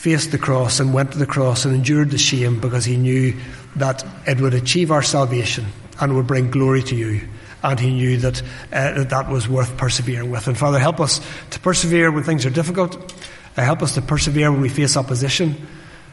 faced 0.02 0.32
the 0.32 0.38
cross 0.38 0.80
and 0.80 0.92
went 0.92 1.12
to 1.12 1.18
the 1.18 1.26
cross 1.26 1.64
and 1.64 1.72
endured 1.72 2.10
the 2.10 2.18
shame 2.18 2.58
because 2.58 2.84
he 2.84 2.96
knew 2.96 3.32
that 3.76 4.04
it 4.26 4.40
would 4.40 4.52
achieve 4.52 4.90
our 4.90 5.00
salvation 5.00 5.64
and 6.00 6.16
would 6.16 6.26
bring 6.26 6.50
glory 6.50 6.82
to 6.82 6.96
you. 6.96 7.20
And 7.62 7.78
he 7.78 7.92
knew 7.92 8.16
that, 8.16 8.42
uh, 8.72 9.04
that 9.04 9.28
was 9.30 9.48
worth 9.48 9.76
persevering 9.76 10.28
with. 10.28 10.48
And 10.48 10.58
Father, 10.58 10.80
help 10.80 10.98
us 10.98 11.20
to 11.50 11.60
persevere 11.60 12.10
when 12.10 12.24
things 12.24 12.44
are 12.44 12.50
difficult. 12.50 13.14
Uh, 13.56 13.62
help 13.62 13.80
us 13.80 13.94
to 13.94 14.02
persevere 14.02 14.50
when 14.50 14.60
we 14.60 14.68
face 14.68 14.96
opposition. 14.96 15.68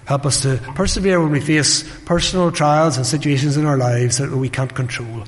Help 0.05 0.27
us 0.27 0.43
to 0.43 0.57
persevere 0.75 1.19
when 1.19 1.31
we 1.31 1.41
face 1.41 1.83
personal 2.05 2.51
trials 2.51 2.95
and 2.95 3.07
situations 3.07 3.57
in 3.57 3.65
our 3.65 3.77
lives 3.77 4.19
that 4.19 4.29
we 4.29 4.49
can't 4.49 4.75
control. 4.75 5.23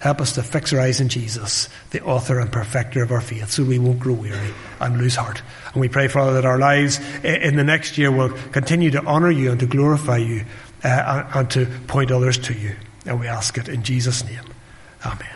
Help 0.00 0.22
us 0.22 0.32
to 0.32 0.42
fix 0.42 0.72
our 0.72 0.80
eyes 0.80 1.00
in 1.00 1.08
Jesus, 1.08 1.68
the 1.90 2.02
author 2.02 2.38
and 2.38 2.52
perfecter 2.52 3.02
of 3.02 3.10
our 3.10 3.20
faith, 3.20 3.50
so 3.50 3.64
we 3.64 3.78
won't 3.78 3.98
grow 3.98 4.14
weary 4.14 4.54
and 4.80 4.98
lose 4.98 5.16
heart. 5.16 5.42
And 5.76 5.82
we 5.82 5.90
pray, 5.90 6.08
Father, 6.08 6.32
that 6.32 6.46
our 6.46 6.58
lives 6.58 6.98
in 7.22 7.56
the 7.56 7.62
next 7.62 7.98
year 7.98 8.10
will 8.10 8.30
continue 8.30 8.90
to 8.92 9.04
honour 9.04 9.30
you 9.30 9.50
and 9.50 9.60
to 9.60 9.66
glorify 9.66 10.16
you 10.16 10.46
uh, 10.82 10.88
and, 10.88 11.34
and 11.34 11.50
to 11.50 11.66
point 11.86 12.10
others 12.10 12.38
to 12.38 12.54
you. 12.54 12.74
And 13.04 13.20
we 13.20 13.26
ask 13.26 13.58
it 13.58 13.68
in 13.68 13.82
Jesus' 13.82 14.24
name. 14.24 14.40
Amen. 15.04 15.35